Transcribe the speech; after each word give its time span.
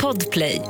Podplay. 0.00 0.62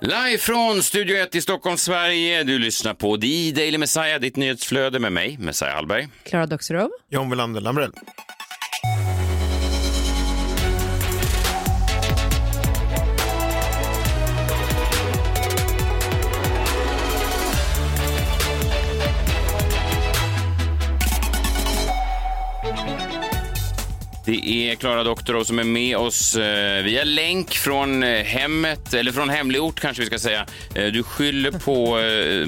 Live 0.00 0.38
från 0.38 0.82
Studio 0.82 1.16
1 1.16 1.34
i 1.34 1.40
Stockholm, 1.40 1.76
Sverige. 1.76 2.44
Du 2.44 2.58
lyssnar 2.58 2.94
på 2.94 3.16
The 3.16 3.52
Daily 3.52 3.78
Messiah, 3.78 4.20
ditt 4.20 4.36
nyhetsflöde 4.36 4.98
med 4.98 5.12
mig, 5.12 5.36
Messiah 5.40 5.74
Hallberg. 5.74 6.08
Klara 6.22 6.46
Doxerov. 6.46 6.90
John 7.10 7.30
Welander 7.30 7.60
Lambrell. 7.60 7.92
Det 24.30 24.48
är 24.48 24.74
Klara 24.74 25.04
Doktorov 25.04 25.44
som 25.44 25.58
är 25.58 25.64
med 25.64 25.96
oss 25.96 26.36
eh, 26.36 26.84
via 26.84 27.04
länk 27.04 27.50
från 27.50 28.02
eh, 28.02 28.24
hemmet, 28.24 28.94
eller 28.94 29.12
från 29.12 29.28
hemlig 29.28 29.62
ort 29.62 29.80
kanske 29.80 30.00
vi 30.00 30.06
ska 30.06 30.18
säga. 30.18 30.46
Eh, 30.74 30.86
du 30.86 31.02
skyller 31.02 31.50
på 31.50 31.98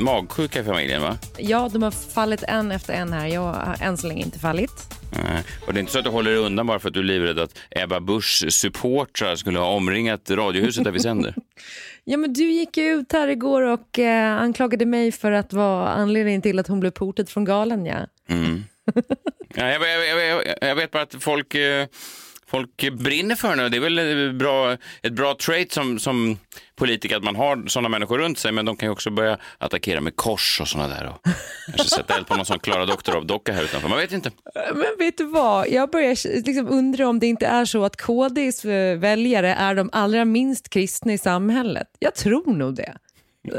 magsjuka 0.02 0.60
i 0.60 0.64
familjen, 0.64 1.02
va? 1.02 1.18
Ja, 1.38 1.70
de 1.72 1.82
har 1.82 1.90
fallit 1.90 2.42
en 2.42 2.70
efter 2.70 2.92
en 2.92 3.12
här. 3.12 3.26
Jag 3.26 3.40
har 3.40 3.76
än 3.80 3.96
så 3.96 4.06
länge 4.06 4.22
inte 4.22 4.38
fallit. 4.38 4.70
Nej. 5.12 5.42
Och 5.66 5.72
det 5.72 5.78
är 5.78 5.80
inte 5.80 5.92
så 5.92 5.98
att 5.98 6.04
du 6.04 6.10
håller 6.10 6.30
dig 6.30 6.40
undan 6.40 6.66
bara 6.66 6.78
för 6.78 6.88
att 6.88 6.94
du 6.94 7.00
är 7.00 7.04
livrädd 7.04 7.38
att 7.38 7.58
Ebba 7.70 8.00
Buschs 8.00 8.44
supportrar 8.48 9.36
skulle 9.36 9.58
ha 9.58 9.66
omringat 9.66 10.30
radiohuset 10.30 10.84
där 10.84 10.90
vi 10.90 11.00
sänder. 11.00 11.34
Ja, 12.04 12.16
men 12.16 12.32
du 12.32 12.52
gick 12.52 12.76
ju 12.76 12.84
ut 12.84 13.12
här 13.12 13.28
igår 13.28 13.62
och 13.62 13.98
eh, 13.98 14.38
anklagade 14.38 14.86
mig 14.86 15.12
för 15.12 15.32
att 15.32 15.52
vara 15.52 15.88
anledningen 15.88 16.42
till 16.42 16.58
att 16.58 16.68
hon 16.68 16.80
blev 16.80 16.90
portad 16.90 17.28
från 17.28 17.44
galen, 17.44 17.86
ja. 17.86 17.96
Mm. 18.28 18.64
Ja, 19.54 19.68
jag, 19.68 19.82
jag, 19.82 20.26
jag, 20.26 20.56
jag 20.60 20.74
vet 20.74 20.90
bara 20.90 21.02
att 21.02 21.14
folk, 21.20 21.54
eh, 21.54 21.86
folk 22.46 22.90
brinner 22.92 23.34
för 23.34 23.48
henne. 23.48 23.68
Det 23.68 23.76
är 23.76 23.80
väl 23.80 23.98
ett 23.98 24.34
bra, 24.34 24.76
ett 25.02 25.12
bra 25.12 25.34
trait 25.34 25.72
som, 25.72 25.98
som 25.98 26.38
politiker 26.76 27.16
att 27.16 27.24
man 27.24 27.36
har 27.36 27.66
sådana 27.66 27.88
människor 27.88 28.18
runt 28.18 28.38
sig, 28.38 28.52
men 28.52 28.64
de 28.64 28.76
kan 28.76 28.86
ju 28.86 28.92
också 28.92 29.10
börja 29.10 29.38
attackera 29.58 30.00
med 30.00 30.16
kors 30.16 30.60
och 30.60 30.68
sådana 30.68 30.94
där. 30.94 31.06
Och 31.08 31.32
kanske 31.66 31.96
sätta 31.96 32.16
eld 32.16 32.26
på 32.26 32.36
någon 32.36 32.46
sån 32.46 32.58
Klara 32.58 32.86
Doktorov-docka 32.86 33.52
här 33.52 33.62
utanför. 33.64 33.88
Man 33.88 33.98
vet 33.98 34.12
inte. 34.12 34.28
Eh, 34.28 34.74
men 34.74 34.86
vet 34.98 35.18
du 35.18 35.24
vad, 35.24 35.68
jag 35.68 35.90
börjar 35.90 36.44
liksom 36.44 36.68
undra 36.68 37.08
om 37.08 37.18
det 37.18 37.26
inte 37.26 37.46
är 37.46 37.64
så 37.64 37.84
att 37.84 37.96
KDs 37.96 38.64
väljare 38.98 39.54
är 39.54 39.74
de 39.74 39.90
allra 39.92 40.24
minst 40.24 40.68
kristna 40.68 41.12
i 41.12 41.18
samhället. 41.18 41.88
Jag 41.98 42.14
tror 42.14 42.54
nog 42.54 42.74
det. 42.74 42.96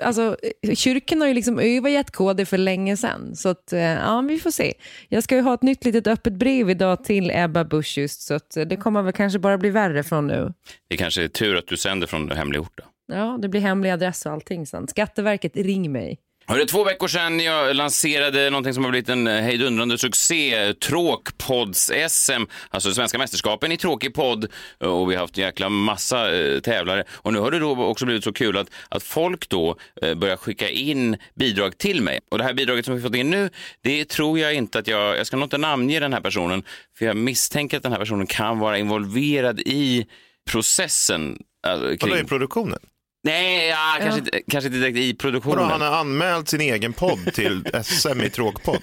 Alltså, 0.01 0.37
kyrkan 0.75 1.21
har 1.21 1.27
ju 1.27 1.33
liksom 1.33 1.59
övergett 1.59 2.11
KD 2.11 2.45
för 2.45 2.57
länge 2.57 2.97
sedan, 2.97 3.35
så 3.35 3.49
att, 3.49 3.73
eh, 3.73 3.79
ja, 3.79 4.21
vi 4.21 4.39
får 4.39 4.51
se. 4.51 4.73
Jag 5.09 5.23
ska 5.23 5.35
ju 5.35 5.41
ha 5.41 5.53
ett 5.53 5.61
nytt 5.61 5.85
litet 5.85 6.07
öppet 6.07 6.33
brev 6.33 6.69
idag 6.69 7.03
till 7.03 7.31
Ebba 7.33 7.63
Busch 7.63 7.97
just, 7.97 8.21
så 8.21 8.33
att 8.33 8.57
eh, 8.57 8.65
det 8.65 8.75
kommer 8.75 9.01
väl 9.01 9.13
kanske 9.13 9.39
bara 9.39 9.57
bli 9.57 9.69
värre 9.69 10.03
från 10.03 10.27
nu. 10.27 10.53
Det 10.89 10.97
kanske 10.97 11.23
är 11.23 11.27
tur 11.27 11.55
att 11.55 11.67
du 11.67 11.77
sänder 11.77 12.07
från 12.07 12.31
hemlig 12.31 12.61
ort. 12.61 12.73
Då. 12.75 12.83
Ja, 13.15 13.39
det 13.41 13.49
blir 13.49 13.61
hemlig 13.61 13.89
adress 13.89 14.25
och 14.25 14.31
allting 14.31 14.65
sen. 14.65 14.87
Skatteverket, 14.87 15.55
ring 15.55 15.91
mig. 15.91 16.17
Det 16.47 16.61
är 16.61 16.65
två 16.65 16.83
veckor 16.83 17.07
sedan 17.07 17.39
jag 17.39 17.75
lanserade 17.75 18.49
någonting 18.49 18.73
som 18.73 18.83
har 18.83 18.91
blivit 18.91 19.09
en 19.09 19.27
hejdundrande 19.27 19.97
succé, 19.97 20.73
Tråkpods-SM, 20.73 22.47
alltså 22.69 22.93
svenska 22.93 23.17
mästerskapen 23.17 23.71
i 23.71 23.77
tråkig 23.77 24.13
podd. 24.13 24.45
Och 24.79 25.11
vi 25.11 25.15
har 25.15 25.21
haft 25.21 25.37
en 25.37 25.43
jäkla 25.43 25.69
massa 25.69 26.35
eh, 26.35 26.59
tävlare. 26.59 27.03
Och 27.11 27.33
nu 27.33 27.39
har 27.39 27.51
det 27.51 27.59
då 27.59 27.85
också 27.85 28.05
blivit 28.05 28.23
så 28.23 28.33
kul 28.33 28.57
att, 28.57 28.67
att 28.89 29.03
folk 29.03 29.49
då 29.49 29.77
eh, 30.01 30.15
börjar 30.15 30.37
skicka 30.37 30.69
in 30.69 31.17
bidrag 31.35 31.77
till 31.77 32.01
mig. 32.01 32.19
Och 32.31 32.37
det 32.37 32.43
här 32.43 32.53
bidraget 32.53 32.85
som 32.85 32.95
vi 32.95 33.01
fått 33.01 33.15
in 33.15 33.29
nu, 33.29 33.49
det 33.81 34.05
tror 34.05 34.39
jag 34.39 34.53
inte 34.53 34.79
att 34.79 34.87
jag, 34.87 35.17
jag 35.17 35.27
ska 35.27 35.37
nog 35.37 35.45
inte 35.45 35.57
namnge 35.57 35.99
den 35.99 36.13
här 36.13 36.21
personen, 36.21 36.63
för 36.97 37.05
jag 37.05 37.17
misstänker 37.17 37.77
att 37.77 37.83
den 37.83 37.91
här 37.91 37.99
personen 37.99 38.27
kan 38.27 38.59
vara 38.59 38.77
involverad 38.77 39.59
i 39.59 40.05
processen. 40.49 41.37
Alltså, 41.67 42.07
Vadå 42.07 42.17
i 42.17 42.23
produktionen? 42.23 42.79
Nej, 43.25 43.67
ja, 43.67 43.97
kanske, 43.99 44.19
Inte, 44.19 44.41
kanske 44.51 44.67
inte 44.67 44.79
direkt 44.79 44.97
i 44.97 45.13
produktionen. 45.13 45.57
Vadå, 45.57 45.71
han 45.71 45.81
har 45.81 45.99
anmält 45.99 46.49
sin 46.49 46.61
egen 46.61 46.93
podd 46.93 47.33
till 47.33 47.65
SM 47.83 48.21
i 48.21 48.29
tråkpodd? 48.29 48.81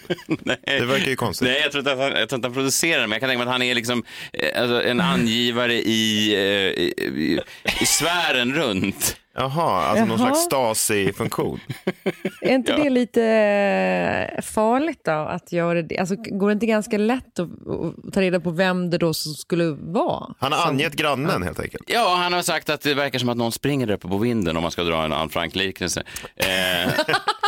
Det 0.67 0.81
verkar 0.85 1.07
ju 1.07 1.17
konstigt. 1.17 1.49
Nej, 1.49 1.61
jag 1.61 1.73
tror 1.73 1.79
inte 1.81 1.93
att 1.93 1.99
han, 1.99 2.21
jag 2.21 2.29
tror 2.29 2.39
inte 2.39 2.49
han 2.49 2.55
producerar 2.55 3.01
den, 3.01 3.11
men 3.11 3.17
jag 3.17 3.21
kan 3.21 3.29
tänka 3.29 3.39
mig 3.39 3.47
att 3.49 3.53
han 3.53 3.63
är 3.63 3.75
liksom, 3.75 4.05
eh, 4.33 4.63
alltså, 4.63 4.83
en 4.83 5.01
angivare 5.15 5.75
i, 5.75 6.35
eh, 6.35 6.83
i, 6.83 6.95
i, 6.99 7.41
i 7.81 7.87
sfären 7.87 8.55
runt. 8.55 9.17
Jaha, 9.41 9.87
alltså 9.87 10.05
någon 10.05 10.19
slags 10.19 10.39
Stasi-funktion. 10.39 11.61
Är 12.41 12.55
inte 12.55 12.77
det 12.77 12.91
lite 12.91 13.25
eh, 13.25 14.43
farligt 14.43 15.01
då 15.05 15.11
att 15.13 15.53
göra 15.53 15.83
det? 15.83 15.99
Alltså, 15.99 16.17
går 16.17 16.49
det 16.49 16.53
inte 16.53 16.67
ganska 16.67 16.99
lätt 16.99 17.39
att, 17.39 17.49
att 17.69 18.13
ta 18.13 18.21
reda 18.21 18.41
på 18.41 18.51
vem 18.51 18.91
det 18.91 18.99
då 18.99 19.15
skulle 19.15 19.65
vara? 19.81 20.35
Han 20.39 20.53
har 20.53 20.61
som... 20.61 20.71
angett 20.71 20.93
grannen 20.93 21.43
helt 21.43 21.61
enkelt. 21.61 21.83
Ja, 21.87 22.17
han 22.23 22.33
har 22.33 22.43
sagt 22.43 22.71
att 22.71 22.81
det 22.81 22.95
verkar 22.95 23.19
som 23.19 23.29
att 23.29 23.37
någon 23.37 23.53
springer 23.53 23.87
där 23.87 23.95
uppe 23.95 24.09
på 24.09 24.19
vinden 24.19 24.57
om 24.57 24.63
man 24.63 24.73
ska 24.73 24.83
dra 24.83 25.05
en 25.05 25.13
Anne 25.13 25.31
Frank-liknelse. 25.31 26.03
Eh... 26.37 26.93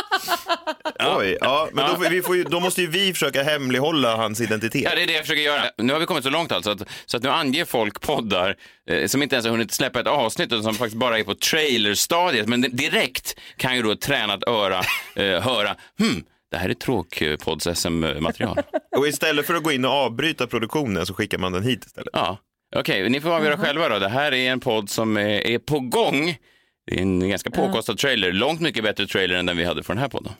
Ja. 1.03 1.17
Oj, 1.19 1.37
ja, 1.41 1.69
men 1.73 1.89
då, 1.89 2.09
vi 2.09 2.21
får 2.21 2.35
ju, 2.35 2.43
då 2.43 2.59
måste 2.59 2.81
ju 2.81 2.87
vi 2.87 3.13
försöka 3.13 3.43
hemlighålla 3.43 4.15
hans 4.15 4.41
identitet. 4.41 4.81
Ja, 4.83 4.95
det 4.95 5.03
är 5.03 5.07
det 5.07 5.13
jag 5.13 5.21
försöker 5.21 5.41
göra. 5.41 5.63
Nu 5.77 5.93
har 5.93 5.99
vi 5.99 6.05
kommit 6.05 6.23
så 6.23 6.29
långt 6.29 6.51
alltså, 6.51 6.71
att, 6.71 6.81
så 7.05 7.17
att 7.17 7.23
nu 7.23 7.29
anger 7.29 7.65
folk 7.65 8.01
poddar 8.01 8.55
eh, 8.89 9.07
som 9.07 9.23
inte 9.23 9.35
ens 9.35 9.45
har 9.45 9.51
hunnit 9.51 9.71
släppa 9.71 9.99
ett 9.99 10.07
avsnitt 10.07 10.47
utan 10.47 10.63
som 10.63 10.75
faktiskt 10.75 10.97
bara 10.97 11.19
är 11.19 11.23
på 11.23 11.35
trailerstadiet. 11.35 12.47
Men 12.47 12.61
direkt 12.61 13.39
kan 13.57 13.75
ju 13.75 13.81
då 13.81 13.91
ett 13.91 14.01
tränat 14.01 14.43
öra 14.47 14.81
eh, 15.15 15.41
höra, 15.41 15.75
hmm, 15.99 16.23
det 16.51 16.57
här 16.57 16.69
är 16.69 16.73
tråkpodds 16.73 17.67
SM-material. 17.75 18.57
och 18.97 19.07
istället 19.07 19.47
för 19.47 19.53
att 19.53 19.63
gå 19.63 19.71
in 19.71 19.85
och 19.85 19.91
avbryta 19.91 20.47
produktionen 20.47 21.05
så 21.05 21.13
skickar 21.13 21.37
man 21.37 21.51
den 21.51 21.63
hit 21.63 21.85
istället. 21.85 22.09
Ja, 22.13 22.37
okej, 22.75 23.01
okay, 23.01 23.09
ni 23.09 23.21
får 23.21 23.29
avgöra 23.29 23.53
mm 23.53 23.65
själva 23.65 23.89
då. 23.89 23.99
Det 23.99 24.09
här 24.09 24.31
är 24.31 24.51
en 24.51 24.59
podd 24.59 24.89
som 24.89 25.17
är, 25.17 25.47
är 25.47 25.59
på 25.59 25.79
gång. 25.79 26.37
Det 26.85 26.95
är 26.95 27.01
en 27.01 27.29
ganska 27.29 27.51
påkostad 27.51 27.97
trailer, 27.97 28.31
långt 28.31 28.61
mycket 28.61 28.83
bättre 28.83 29.07
trailer 29.07 29.35
än 29.35 29.45
den 29.45 29.57
vi 29.57 29.63
hade 29.63 29.83
för 29.83 29.93
den 29.93 30.01
här 30.01 30.09
podden. 30.09 30.33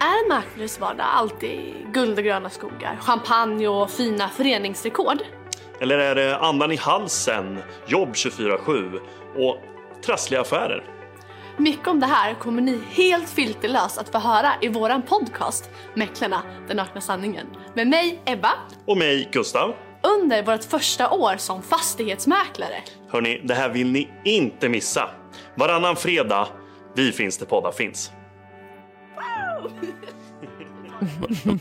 Är 0.00 0.22
en 0.22 0.28
mäklares 0.28 0.80
vardag 0.80 1.06
alltid 1.06 1.74
guld 1.92 2.18
och 2.18 2.24
gröna 2.24 2.50
skogar, 2.50 2.96
champagne 3.00 3.68
och 3.68 3.90
fina 3.90 4.28
föreningsrekord? 4.28 5.18
Eller 5.80 5.98
är 5.98 6.14
det 6.14 6.38
andan 6.38 6.72
i 6.72 6.76
halsen, 6.76 7.58
jobb 7.86 8.08
24-7 8.08 9.00
och 9.36 9.56
trassliga 10.04 10.40
affärer? 10.40 10.84
Mycket 11.56 11.88
om 11.88 12.00
det 12.00 12.06
här 12.06 12.34
kommer 12.34 12.62
ni 12.62 12.80
helt 12.90 13.28
filterlöst 13.28 13.98
att 13.98 14.08
få 14.08 14.18
höra 14.18 14.52
i 14.60 14.68
våran 14.68 15.02
podcast 15.02 15.70
Mäklarna, 15.94 16.42
den 16.68 16.76
nakna 16.76 17.00
sanningen. 17.00 17.46
Med 17.74 17.86
mig 17.86 18.22
Ebba. 18.26 18.52
Och 18.86 18.96
mig 18.96 19.28
Gustav. 19.32 19.74
Under 20.18 20.42
vårt 20.42 20.64
första 20.64 21.10
år 21.10 21.36
som 21.36 21.62
fastighetsmäklare. 21.62 22.82
Hörni, 23.08 23.40
det 23.44 23.54
här 23.54 23.68
vill 23.68 23.92
ni 23.92 24.08
inte 24.24 24.68
missa. 24.68 25.10
Varannan 25.54 25.96
fredag, 25.96 26.48
vi 26.96 27.12
finns 27.12 27.38
där 27.38 27.46
poddar 27.46 27.72
finns. 27.72 28.10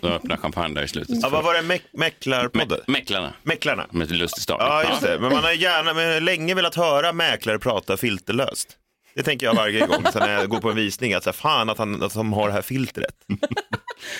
De 0.01 0.07
öppnar 0.07 0.37
champagne 0.37 0.75
där 0.75 0.83
i 0.83 0.87
slutet. 0.87 1.17
Ja, 1.21 1.29
vad 1.29 1.43
var 1.43 1.53
det? 1.53 1.61
Mä 1.61 1.77
mäklarpodden? 1.93 2.79
Mä 2.87 2.93
mäklarna. 2.93 3.33
Mäklarna. 3.43 3.87
Med 3.91 4.21
ett 4.21 4.31
start. 4.31 4.57
Ja, 4.59 4.83
just 4.89 5.01
det. 5.01 5.19
Men 5.19 5.33
man 5.33 5.43
har 5.43 5.51
gärna, 5.51 5.93
men 5.93 6.25
länge 6.25 6.55
velat 6.55 6.75
höra 6.75 7.13
mäklare 7.13 7.59
prata 7.59 7.97
filterlöst. 7.97 8.77
Det 9.15 9.23
tänker 9.23 9.45
jag 9.45 9.55
varje 9.55 9.87
gång 9.87 10.03
så 10.13 10.19
när 10.19 10.33
jag 10.33 10.49
går 10.49 10.59
på 10.59 10.69
en 10.69 10.75
visning, 10.75 11.13
att 11.13 11.23
så 11.23 11.29
här, 11.29 11.33
fan 11.33 11.69
att, 11.69 11.77
han, 11.77 12.03
att 12.03 12.13
de 12.13 12.33
har 12.33 12.47
det 12.47 12.53
här 12.53 12.61
filtret. 12.61 13.15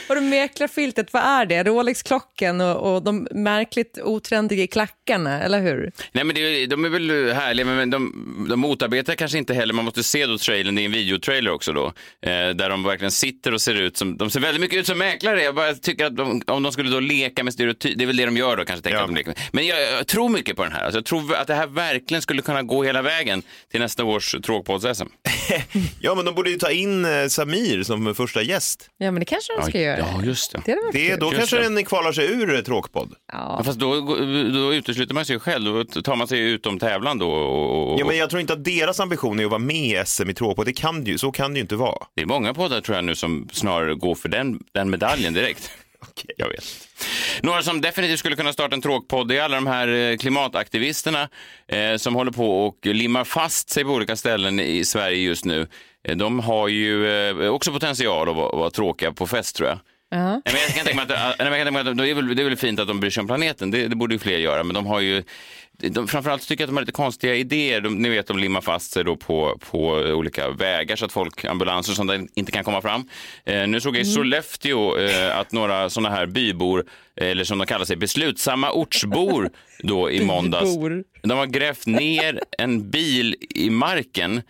Har 0.07 0.16
du 0.16 0.22
mäklarfiltret, 0.22 1.13
vad 1.13 1.23
är 1.23 1.45
det? 1.45 1.63
Rolex-klockan 1.63 2.61
och, 2.61 2.94
och 2.94 3.03
de 3.03 3.28
märkligt 3.31 4.00
otrendiga 4.03 4.67
klackarna, 4.67 5.41
eller 5.41 5.61
hur? 5.61 5.91
Nej, 6.11 6.23
men 6.23 6.35
det, 6.35 6.66
de 6.66 6.85
är 6.85 6.89
väl 6.89 7.31
härliga, 7.34 7.66
men 7.66 7.89
de, 7.89 8.45
de 8.50 8.59
motarbetar 8.59 9.16
kanske 9.16 9.38
inte 9.38 9.53
heller. 9.53 9.73
Man 9.73 9.85
måste 9.85 10.03
se 10.03 10.25
då 10.25 10.38
trailern, 10.38 10.75
det 10.75 10.81
är 10.81 10.85
en 10.85 10.91
videotrailer 10.91 11.51
också 11.51 11.73
då, 11.73 11.85
eh, 12.22 12.50
där 12.50 12.69
de 12.69 12.83
verkligen 12.83 13.12
sitter 13.12 13.53
och 13.53 13.62
ser 13.62 13.81
ut 13.81 13.97
som, 13.97 14.17
de 14.17 14.29
ser 14.29 14.39
väldigt 14.39 14.62
mycket 14.62 14.79
ut 14.79 14.88
som 14.88 14.97
mäklare. 14.97 15.44
Jag 15.44 15.56
bara 15.56 15.73
tycker 15.73 16.06
att 16.06 16.17
de, 16.17 16.41
om 16.47 16.63
de 16.63 16.72
skulle 16.72 16.89
då 16.89 17.00
leka 17.00 17.44
med 17.44 17.53
stereotyper, 17.53 17.97
det 17.97 18.03
är 18.03 18.07
väl 18.07 18.17
det 18.17 18.25
de 18.25 18.38
gör 18.38 18.57
då 18.57 18.66
kanske, 18.66 18.89
ja. 18.89 19.00
att 19.01 19.07
de 19.07 19.16
leker. 19.16 19.33
Men 19.51 19.67
jag, 19.67 19.81
jag, 19.81 20.07
tror 20.07 20.29
mycket 20.29 20.56
på 20.56 20.63
den 20.63 20.72
här. 20.72 20.83
Alltså, 20.83 20.97
jag 20.97 21.06
tror 21.06 21.35
att 21.35 21.47
det 21.47 21.56
här 21.56 21.67
verkligen 21.67 22.22
skulle 22.22 22.41
kunna 22.41 22.63
gå 22.63 22.83
hela 22.83 23.01
vägen 23.01 23.44
till 23.71 23.80
nästa 23.80 24.03
års 24.03 24.36
tråkpodds-SM. 24.36 25.09
ja, 26.00 26.15
men 26.15 26.25
de 26.25 26.36
borde 26.36 26.50
ju 26.50 26.57
ta 26.57 26.71
in 26.71 27.06
eh, 27.06 27.27
Samir 27.27 27.83
som 27.83 28.15
första 28.15 28.42
gäst. 28.42 28.89
Ja, 28.98 29.12
men 29.12 29.19
det 29.19 29.25
kanske 29.25 29.53
de 29.53 29.62
ska 29.69 29.81
göra. 29.81 29.98
Ja, 29.98 30.21
just 30.24 30.51
det. 30.51 30.62
Det, 30.65 30.75
det 30.92 31.15
då 31.15 31.25
just 31.25 31.38
kanske 31.38 31.57
det. 31.57 31.63
den 31.63 31.86
kvalar 31.86 32.12
sig 32.12 32.25
ur 32.25 32.62
tråkpodd. 32.62 33.13
Ja. 33.33 33.56
ja. 33.57 33.63
fast 33.63 33.80
då, 33.80 34.01
då 34.54 34.74
utesluter 34.74 35.13
man 35.13 35.25
sig 35.25 35.39
själv. 35.39 35.86
Då 35.94 36.01
tar 36.01 36.15
man 36.15 36.27
sig 36.27 36.39
utom 36.39 36.80
tävlan 36.80 37.18
då. 37.18 37.31
Och, 37.31 37.94
och... 37.94 38.00
Ja, 38.00 38.06
men 38.06 38.18
jag 38.18 38.30
tror 38.30 38.42
inte 38.42 38.54
att 38.54 38.63
deras 38.63 39.00
ambition 39.00 39.39
är 39.39 39.45
att 39.45 39.51
vara 39.51 39.60
med 39.60 39.75
i 39.75 40.04
SM 40.06 40.30
i 40.30 40.33
tråkpodd. 40.33 40.65
Det 40.65 40.74
kan 40.74 41.06
ju, 41.06 41.18
så 41.18 41.31
kan 41.31 41.54
det 41.54 41.57
ju 41.57 41.62
inte 41.62 41.75
vara. 41.75 42.06
Det 42.15 42.21
är 42.21 42.25
många 42.25 42.54
poddar 42.54 42.81
tror 42.81 42.95
jag 42.95 43.06
nu 43.06 43.15
som 43.15 43.50
snarare 43.51 43.95
går 43.95 44.15
för 44.15 44.30
den, 44.30 44.60
den 44.74 44.89
medaljen 44.89 45.33
direkt. 45.33 45.71
okay. 46.01 46.36
Jag 46.38 46.50
vet. 46.50 46.63
Några 47.42 47.62
som 47.62 47.81
definitivt 47.81 48.19
skulle 48.19 48.36
kunna 48.36 48.54
starta 48.54 48.75
en 48.75 48.81
tråkpodd 48.81 49.31
är 49.31 49.42
alla 49.42 49.56
de 49.56 49.68
här 49.68 49.88
eh, 49.88 50.18
klimataktivisterna 50.18 51.30
eh, 51.68 51.95
som 51.98 52.15
håller 52.15 52.31
på 52.31 52.68
och 52.68 52.86
limmar 52.86 53.24
fast 53.24 53.69
sig 53.69 53.83
på 53.83 53.89
olika 53.89 54.15
ställen 54.15 54.60
i 54.60 54.86
Sverige 54.86 55.18
just 55.18 55.45
nu. 55.45 55.68
Eh, 56.03 56.15
de 56.15 56.39
har 56.39 56.67
ju 56.67 57.07
eh, 57.29 57.47
också 57.47 57.71
potential 57.71 58.29
att 58.29 58.35
vara, 58.35 58.57
vara 58.57 58.69
tråkiga 58.69 59.11
på 59.11 59.27
fest 59.27 59.55
tror 59.55 59.69
jag. 59.69 59.77
Uh-huh. 60.13 60.41
Men 60.45 60.53
jag 60.53 60.75
kan 60.75 60.85
tänka 60.85 60.94
mig 60.95 61.01
att, 61.01 61.07
det 61.97 62.09
är 62.09 62.15
väl, 62.15 62.35
det 62.35 62.41
är 62.41 62.45
väl 62.45 62.57
fint 62.57 62.79
att 62.79 62.88
de 62.88 63.00
bryr 63.00 63.09
sig 63.09 63.21
om 63.21 63.27
planeten, 63.27 63.71
det, 63.71 63.88
det 63.88 63.95
borde 63.95 64.15
ju 64.15 64.19
fler 64.19 64.38
göra, 64.38 64.63
men 64.63 64.73
de 64.73 64.85
har 64.85 65.00
ju 65.00 65.23
de, 65.77 66.07
framförallt 66.07 66.47
tycker 66.47 66.61
jag 66.61 66.65
att 66.65 66.69
de 66.69 66.75
har 66.75 66.81
lite 66.81 66.91
konstiga 66.91 67.35
idéer. 67.35 67.81
De, 67.81 67.95
ni 67.95 68.09
vet, 68.09 68.27
de 68.27 68.38
limmar 68.38 68.61
fast 68.61 68.91
sig 68.91 69.03
då 69.03 69.15
på, 69.15 69.57
på 69.71 69.88
olika 69.91 70.50
vägar 70.50 70.95
så 70.95 71.05
att 71.05 71.11
folk, 71.11 71.45
ambulanser 71.45 71.91
och 71.91 71.95
sånt 71.95 72.31
inte 72.35 72.51
kan 72.51 72.63
komma 72.63 72.81
fram. 72.81 73.09
Eh, 73.45 73.67
nu 73.67 73.81
såg 73.81 73.95
jag 73.95 74.01
i 74.01 74.05
Sollefteå 74.05 74.97
eh, 74.97 75.38
att 75.38 75.51
några 75.51 75.89
sådana 75.89 76.15
här 76.15 76.25
bybor, 76.25 76.85
eh, 77.15 77.27
eller 77.27 77.44
som 77.44 77.57
de 77.57 77.67
kallar 77.67 77.85
sig, 77.85 77.95
beslutsamma 77.95 78.71
ortsbor 78.71 79.50
då 79.79 80.11
i 80.11 80.25
måndags. 80.25 80.75
De 81.21 81.38
har 81.38 81.45
grävt 81.45 81.85
ner 81.85 82.39
en 82.57 82.89
bil 82.89 83.35
i 83.50 83.69
marken 83.69 84.41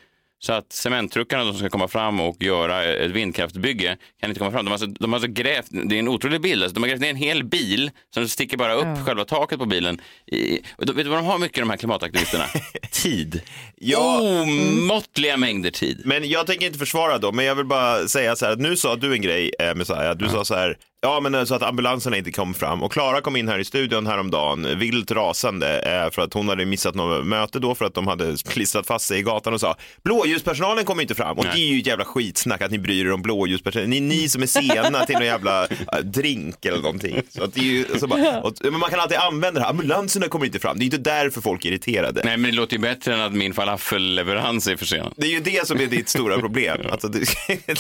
så 0.46 0.54
att 0.54 0.74
cementtruckarna 0.74 1.44
som 1.44 1.58
ska 1.58 1.70
komma 1.70 1.88
fram 1.88 2.20
och 2.20 2.44
göra 2.44 2.84
ett 2.84 3.12
vindkraftbygge 3.12 3.98
kan 4.22 4.30
inte 4.30 4.40
komma 4.40 4.52
fram. 4.52 4.66
De 4.66 4.70
har 4.70 4.74
alltså, 4.74 4.88
de 4.88 5.14
har 5.14 5.20
alltså 5.20 5.32
grävt, 5.32 5.68
det 5.70 5.96
är 5.96 6.00
en 6.00 6.08
otrolig 6.08 6.42
bild, 6.42 6.64
alltså, 6.64 6.74
de 6.74 6.84
har 6.84 6.88
grävt 6.88 7.02
ner 7.02 7.10
en 7.10 7.16
hel 7.16 7.44
bil 7.44 7.92
som 8.14 8.28
sticker 8.28 8.58
bara 8.58 8.74
upp 8.74 9.06
själva 9.06 9.26
taket 9.26 9.60
på 9.60 9.66
bilen. 9.66 10.02
I, 10.26 10.60
och 10.76 10.86
då, 10.86 10.94
vet 10.94 11.06
du 11.06 11.10
vad 11.10 11.20
de 11.20 11.26
har 11.26 11.38
mycket 11.38 11.60
de 11.60 11.70
här 11.70 11.78
klimataktivisterna? 11.78 12.46
tid. 12.92 13.42
Ja. 13.76 14.20
Omåttliga 14.22 15.38
mängder 15.38 15.72
tid. 15.72 16.02
Men 16.06 16.30
jag 16.30 16.48
tänker 16.48 16.66
inte 16.66 16.80
försvara 16.80 17.18
dem, 17.18 17.36
men 17.36 17.46
jag 17.46 17.56
vill 17.56 17.66
bara 17.66 18.08
säga 18.08 18.36
så 18.36 18.46
här, 18.46 18.54
att 18.54 18.60
nu 18.60 18.76
sa 18.76 18.96
du 18.96 19.14
en 19.14 19.22
grej 19.22 19.52
eh, 19.60 19.76
Messiah, 19.76 20.16
du 20.16 20.30
sa 20.30 20.46
så 20.46 20.56
här, 20.56 20.78
ja 21.04 21.20
men 21.20 21.36
eh, 21.36 21.44
så 21.44 21.56
att 21.56 21.64
ambulanserna 21.64 22.18
inte 22.18 22.32
kom 22.32 22.54
fram 22.54 22.84
och 22.84 22.92
Klara 22.92 23.22
kom 23.22 23.36
in 23.36 23.48
här 23.48 23.60
i 23.60 23.66
studion 23.66 24.08
häromdagen, 24.08 24.80
vilt 24.80 25.12
rasande 25.12 25.80
eh, 25.80 26.12
för 26.12 26.22
att 26.22 26.34
hon 26.34 26.50
hade 26.50 26.66
missat 26.66 26.96
något 26.96 27.26
möte 27.26 27.60
då 27.60 27.76
för 27.76 27.86
att 27.86 27.94
de 27.94 28.08
hade 28.08 28.36
klistrat 28.50 28.88
fast 28.88 29.06
sig 29.06 29.20
i 29.20 29.22
gatan 29.22 29.54
och 29.54 29.62
sa 29.62 29.76
blåljuspersonalen 30.04 30.86
kommer 30.86 31.02
inte 31.02 31.16
fram 31.16 31.38
och 31.38 31.44
Nej. 31.44 31.54
det 31.56 31.62
är 31.62 31.74
ju 31.74 31.80
ett 31.80 31.88
jävla 31.88 32.06
skitsnack 32.06 32.62
att 32.62 32.72
ni 32.72 32.80
bryr 32.80 33.06
er 33.06 33.12
om 33.12 33.22
blåljuspersonalen, 33.22 33.90
ni, 33.90 34.00
ni 34.00 34.30
som 34.30 34.42
är 34.42 34.48
sena 34.48 35.06
till 35.06 35.14
någon 35.14 35.26
jävla 35.26 35.64
eh, 35.68 36.00
drink 36.04 36.66
eller 36.66 36.78
någonting. 36.82 37.22
Så 37.30 37.44
att 37.44 37.54
det 37.54 37.60
är 37.60 37.64
ju, 37.64 37.86
så 38.00 38.08
bara, 38.08 38.42
och, 38.42 38.54
men 38.62 38.80
man 38.80 38.90
kan 38.90 39.00
alltid 39.00 39.18
använda 39.18 39.60
det 39.60 39.66
här, 39.66 39.70
ambulanserna 39.70 40.28
kommer 40.28 40.46
inte 40.46 40.60
fram, 40.60 40.80
det 40.80 40.84
är 40.84 40.86
inte 40.86 40.98
därför 40.98 41.42
folk 41.42 41.66
är 41.66 41.70
irriterade. 41.70 42.22
Nej, 42.26 42.38
men 42.38 42.52
det 42.52 42.58
låter 42.58 42.76
ju 42.76 42.82
bättre 42.82 43.14
än 43.14 43.22
att 43.22 43.34
min 43.34 43.54
falafelleverans 43.54 44.68
är 44.68 44.76
försenad. 44.76 45.14
Det 45.18 45.28
är 45.28 45.32
ju 45.32 45.40
det 45.40 45.68
som 45.68 45.80
är 45.80 45.88
ditt 45.88 46.10
stora 46.10 46.40
problem. 46.40 46.78
Alltså, 46.94 47.08
det, 47.08 47.26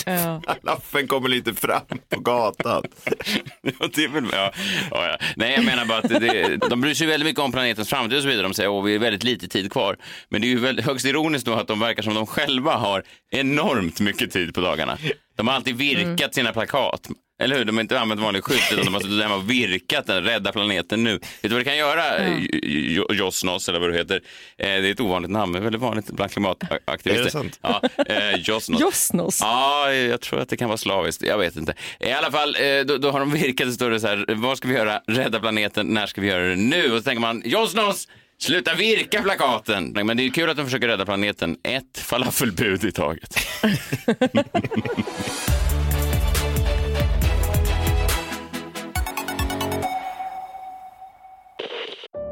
Ja. 0.05 0.41
Laffen 0.61 1.07
kommer 1.07 1.29
lite 1.29 1.53
fram 1.53 1.81
på 2.09 2.19
gatan. 2.19 2.83
Det 3.95 4.03
är 4.03 4.07
väl, 4.07 4.25
ja, 4.31 4.51
ja. 4.91 5.17
Nej, 5.35 5.53
jag 5.53 5.65
menar 5.65 5.85
bara 5.85 5.97
att 5.97 6.09
det, 6.09 6.57
de 6.69 6.81
bryr 6.81 6.93
sig 6.93 7.07
väldigt 7.07 7.25
mycket 7.25 7.41
om 7.41 7.51
planetens 7.51 7.89
framtid 7.89 8.17
och 8.17 8.23
så 8.23 8.29
vidare. 8.29 8.43
De 8.43 8.53
säger 8.53 8.79
att 8.79 8.85
vi 8.85 8.95
är 8.95 8.99
väldigt 8.99 9.23
lite 9.23 9.47
tid 9.47 9.71
kvar. 9.71 9.97
Men 10.29 10.41
det 10.41 10.47
är 10.47 10.49
ju 10.49 10.59
väldigt, 10.59 10.85
högst 10.85 11.05
ironiskt 11.05 11.45
då 11.45 11.53
att 11.53 11.67
de 11.67 11.79
verkar 11.79 12.03
som 12.03 12.13
de 12.13 12.25
själva 12.25 12.75
har 12.75 13.03
enormt 13.31 13.99
mycket 13.99 14.31
tid 14.31 14.53
på 14.53 14.61
dagarna. 14.61 14.97
De 15.37 15.47
har 15.47 15.55
alltid 15.55 15.75
virkat 15.75 16.35
sina 16.35 16.53
plakat. 16.53 17.09
Eller 17.43 17.57
hur? 17.57 17.65
De 17.65 17.75
har 17.77 17.81
inte 17.81 17.99
använt 17.99 18.21
vanlig 18.21 18.43
skylt 18.43 18.71
utan 18.71 18.85
de 18.85 18.93
har 18.93 19.01
suttit 19.01 19.23
hemma 19.23 19.35
och 19.35 19.49
virkat 19.49 20.07
den, 20.07 20.23
rädda 20.23 20.51
planeten 20.51 21.03
nu. 21.03 21.11
Vet 21.11 21.21
du 21.41 21.49
vad 21.49 21.59
det 21.59 21.63
kan 21.63 21.77
göra, 21.77 22.17
mm. 22.17 22.47
Josnos 23.09 23.69
eller 23.69 23.79
vad 23.79 23.89
du 23.89 23.97
heter? 23.97 24.15
Eh, 24.15 24.21
Det 24.57 24.65
är 24.65 24.91
ett 24.91 24.99
ovanligt 24.99 25.31
namn, 25.31 25.53
det 25.53 25.59
är 25.59 25.63
väldigt 25.63 25.81
vanligt 25.81 26.11
bland 26.11 26.31
klimataktivister. 26.31 27.21
Är 27.21 27.25
det 27.25 27.31
sant? 27.31 27.59
Ja, 27.61 27.81
eh, 28.07 28.35
Josnos. 28.39 28.81
Josnos. 28.81 29.39
Ja, 29.41 29.93
jag 29.93 30.21
tror 30.21 30.39
att 30.39 30.49
det 30.49 30.57
kan 30.57 30.69
vara 30.69 30.77
slaviskt. 30.77 31.21
Jag 31.23 31.37
vet 31.37 31.55
inte. 31.55 31.73
I 31.99 32.11
alla 32.11 32.31
fall, 32.31 32.55
eh, 32.59 32.79
då, 32.85 32.97
då 32.97 33.11
har 33.11 33.19
de 33.19 33.31
virkat 33.31 33.67
det 33.67 33.73
står 33.73 33.89
det 33.89 33.99
så 33.99 34.07
här, 34.07 34.25
vad 34.35 34.57
ska 34.57 34.67
vi 34.67 34.73
göra? 34.73 35.01
Rädda 35.07 35.39
planeten, 35.39 35.87
när 35.87 36.05
ska 36.07 36.21
vi 36.21 36.27
göra 36.27 36.43
det 36.47 36.55
nu? 36.55 36.91
Och 36.91 36.97
så 36.97 37.03
tänker 37.03 37.21
man, 37.21 37.41
Josnos! 37.45 38.07
Sluta 38.37 38.73
virka 38.75 39.21
plakaten! 39.21 39.91
Nej, 39.95 40.03
Men 40.03 40.17
det 40.17 40.23
är 40.25 40.29
kul 40.29 40.49
att 40.49 40.57
de 40.57 40.65
försöker 40.65 40.87
rädda 40.87 41.05
planeten. 41.05 41.57
Ett 41.63 41.97
falafelbud 41.97 42.83
i 42.83 42.91
taget. 42.91 43.37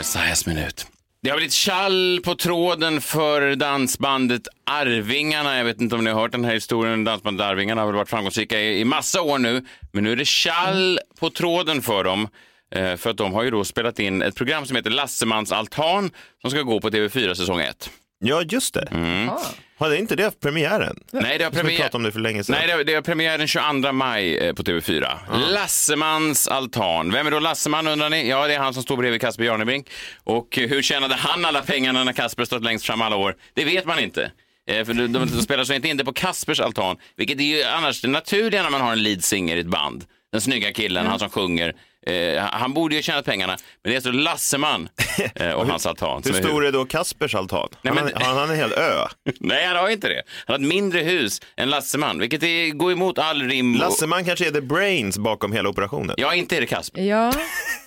Messiahs 0.00 0.46
minut. 0.46 0.86
Det 1.22 1.30
har 1.30 1.36
blivit 1.36 1.52
tjall 1.52 2.20
på 2.24 2.34
tråden 2.34 3.00
för 3.00 3.54
dansbandet 3.54 4.42
Arvingarna. 4.66 5.56
Jag 5.56 5.64
vet 5.64 5.80
inte 5.80 5.94
om 5.94 6.04
ni 6.04 6.10
har 6.10 6.20
hört 6.20 6.32
den 6.32 6.44
här 6.44 6.54
historien. 6.54 7.04
Dansbandet 7.04 7.46
Arvingarna 7.46 7.80
har 7.80 7.86
väl 7.86 7.96
varit 7.96 8.08
framgångsrika 8.08 8.60
i, 8.60 8.80
i 8.80 8.84
massa 8.84 9.22
år 9.22 9.38
nu. 9.38 9.64
Men 9.92 10.04
nu 10.04 10.12
är 10.12 10.16
det 10.16 10.26
tjall 10.26 10.98
på 11.18 11.30
tråden 11.30 11.82
för 11.82 12.04
dem. 12.04 12.28
Eh, 12.74 12.96
för 12.96 13.10
att 13.10 13.16
de 13.16 13.32
har 13.32 13.42
ju 13.42 13.50
då 13.50 13.64
spelat 13.64 13.98
in 13.98 14.22
ett 14.22 14.34
program 14.34 14.66
som 14.66 14.76
heter 14.76 14.90
Lassemans 14.90 15.52
altan 15.52 16.10
som 16.40 16.50
ska 16.50 16.62
gå 16.62 16.80
på 16.80 16.90
TV4 16.90 17.34
säsong 17.34 17.60
1. 17.60 17.90
Ja, 18.18 18.42
just 18.42 18.74
det. 18.74 18.88
Mm. 18.90 19.30
Hade 19.80 19.98
inte 19.98 20.16
det 20.16 20.24
haft 20.24 20.40
premiären? 20.40 21.00
Nej, 21.10 21.38
det 21.38 21.44
har 21.44 21.50
Vi 21.50 21.56
premiär... 21.58 21.76
pratade 21.76 21.96
om 21.96 22.02
det 22.02 22.12
för 22.12 22.20
länge 22.20 22.44
sedan. 22.44 22.56
Nej, 22.58 22.66
det 22.66 22.72
har, 22.72 22.84
det 22.84 22.94
har 22.94 23.02
premiär 23.02 23.38
den 23.38 23.48
22 23.48 23.92
maj 23.92 24.38
eh, 24.38 24.54
på 24.54 24.62
TV4. 24.62 25.08
Lassemans 25.52 26.48
altan. 26.48 27.12
Vem 27.12 27.26
är 27.26 27.30
då 27.30 27.38
Lasseman 27.38 27.86
undrar 27.86 28.10
ni? 28.10 28.28
Ja, 28.28 28.46
det 28.46 28.54
är 28.54 28.58
han 28.58 28.74
som 28.74 28.82
står 28.82 28.96
bredvid 28.96 29.20
Kasper 29.20 29.44
Jarnebrink. 29.44 29.90
Och 30.24 30.58
eh, 30.58 30.68
hur 30.68 30.82
tjänade 30.82 31.14
han 31.14 31.44
alla 31.44 31.62
pengarna 31.62 32.04
när 32.04 32.12
Kasper 32.12 32.44
stått 32.44 32.64
längst 32.64 32.86
fram 32.86 33.02
alla 33.02 33.16
år? 33.16 33.36
Det 33.54 33.64
vet 33.64 33.86
man 33.86 33.98
inte. 33.98 34.30
Eh, 34.66 34.84
För 34.84 34.94
de, 34.94 35.12
de, 35.12 35.28
spelar 35.28 35.64
så 35.64 35.72
inte 35.72 35.88
in 35.88 35.96
det 35.96 36.04
på 36.04 36.12
Kaspers 36.12 36.60
altan, 36.60 36.96
vilket 37.16 37.40
är 37.40 37.44
ju 37.44 37.62
annars 37.62 38.00
det 38.00 38.08
naturliga 38.08 38.62
när 38.62 38.70
man 38.70 38.80
har 38.80 38.92
en 38.92 39.02
lead 39.02 39.24
singer 39.24 39.56
i 39.56 39.60
ett 39.60 39.66
band. 39.66 40.04
Den 40.32 40.40
snygga 40.40 40.72
killen, 40.72 41.06
han 41.06 41.18
som 41.18 41.30
sjunger. 41.30 41.74
Eh, 42.06 42.42
han 42.52 42.74
borde 42.74 42.94
ju 42.94 43.02
tjäna 43.02 43.22
pengarna, 43.22 43.56
men 43.84 43.90
det 43.90 43.92
är 43.92 43.96
alltså 43.96 44.10
Lasseman 44.10 44.88
eh, 45.34 45.50
och 45.52 45.66
hans 45.66 45.86
altan. 45.86 46.22
Hur 46.24 46.32
stor 46.32 46.66
är 46.66 46.72
då 46.72 46.84
Kaspers 46.84 47.34
altan? 47.34 47.68
Nej, 47.82 47.94
Han, 47.94 48.04
men- 48.04 48.14
har- 48.14 48.24
han 48.24 48.36
har 48.36 48.44
en 48.54 48.56
hel 48.56 48.72
ö. 48.72 49.06
Nej, 49.40 49.66
han 49.66 49.76
har 49.76 49.88
inte 49.90 50.08
det. 50.08 50.22
Han 50.46 50.54
har 50.54 50.54
ett 50.68 50.74
mindre 50.74 51.00
hus 51.00 51.40
än 51.56 51.70
Lasseman, 51.70 52.18
vilket 52.18 52.42
är, 52.42 52.70
går 52.70 52.92
emot 52.92 53.18
all 53.18 53.42
rim. 53.42 53.74
och- 53.74 53.80
Lasseman 53.80 54.24
kanske 54.24 54.46
är 54.46 54.50
the 54.50 54.60
brains 54.60 55.18
bakom 55.18 55.52
hela 55.52 55.68
operationen. 55.68 56.14
Ja, 56.18 56.34
inte 56.34 56.56
är 56.56 56.60
det 56.60 56.66
Kasper. 56.66 57.00
Ja, 57.02 57.32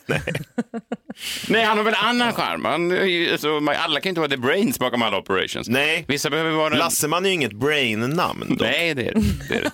Nej, 1.47 1.63
han 1.63 1.77
har 1.77 1.85
väl 1.85 1.93
annan 1.97 2.33
charm. 2.33 2.65
Han, 2.65 2.91
alltså, 3.31 3.57
alla 3.83 3.99
kan 3.99 4.09
inte 4.09 4.21
vara 4.21 4.29
the 4.31 4.37
brains 4.37 4.79
bakom 4.79 5.01
alla 5.01 5.17
operations. 5.17 5.69
Nej, 5.69 6.05
Vissa 6.07 6.29
behöver 6.29 6.51
vara... 6.51 6.73
Lasseman 6.73 7.25
är 7.25 7.29
ju 7.29 7.35
inget 7.35 7.53
brain-namn. 7.53 8.57
Nej, 8.59 8.93
det 8.93 9.01
är 9.09 9.13
det, 9.13 9.21
det, 9.49 9.55
är 9.55 9.61
det. 9.61 9.71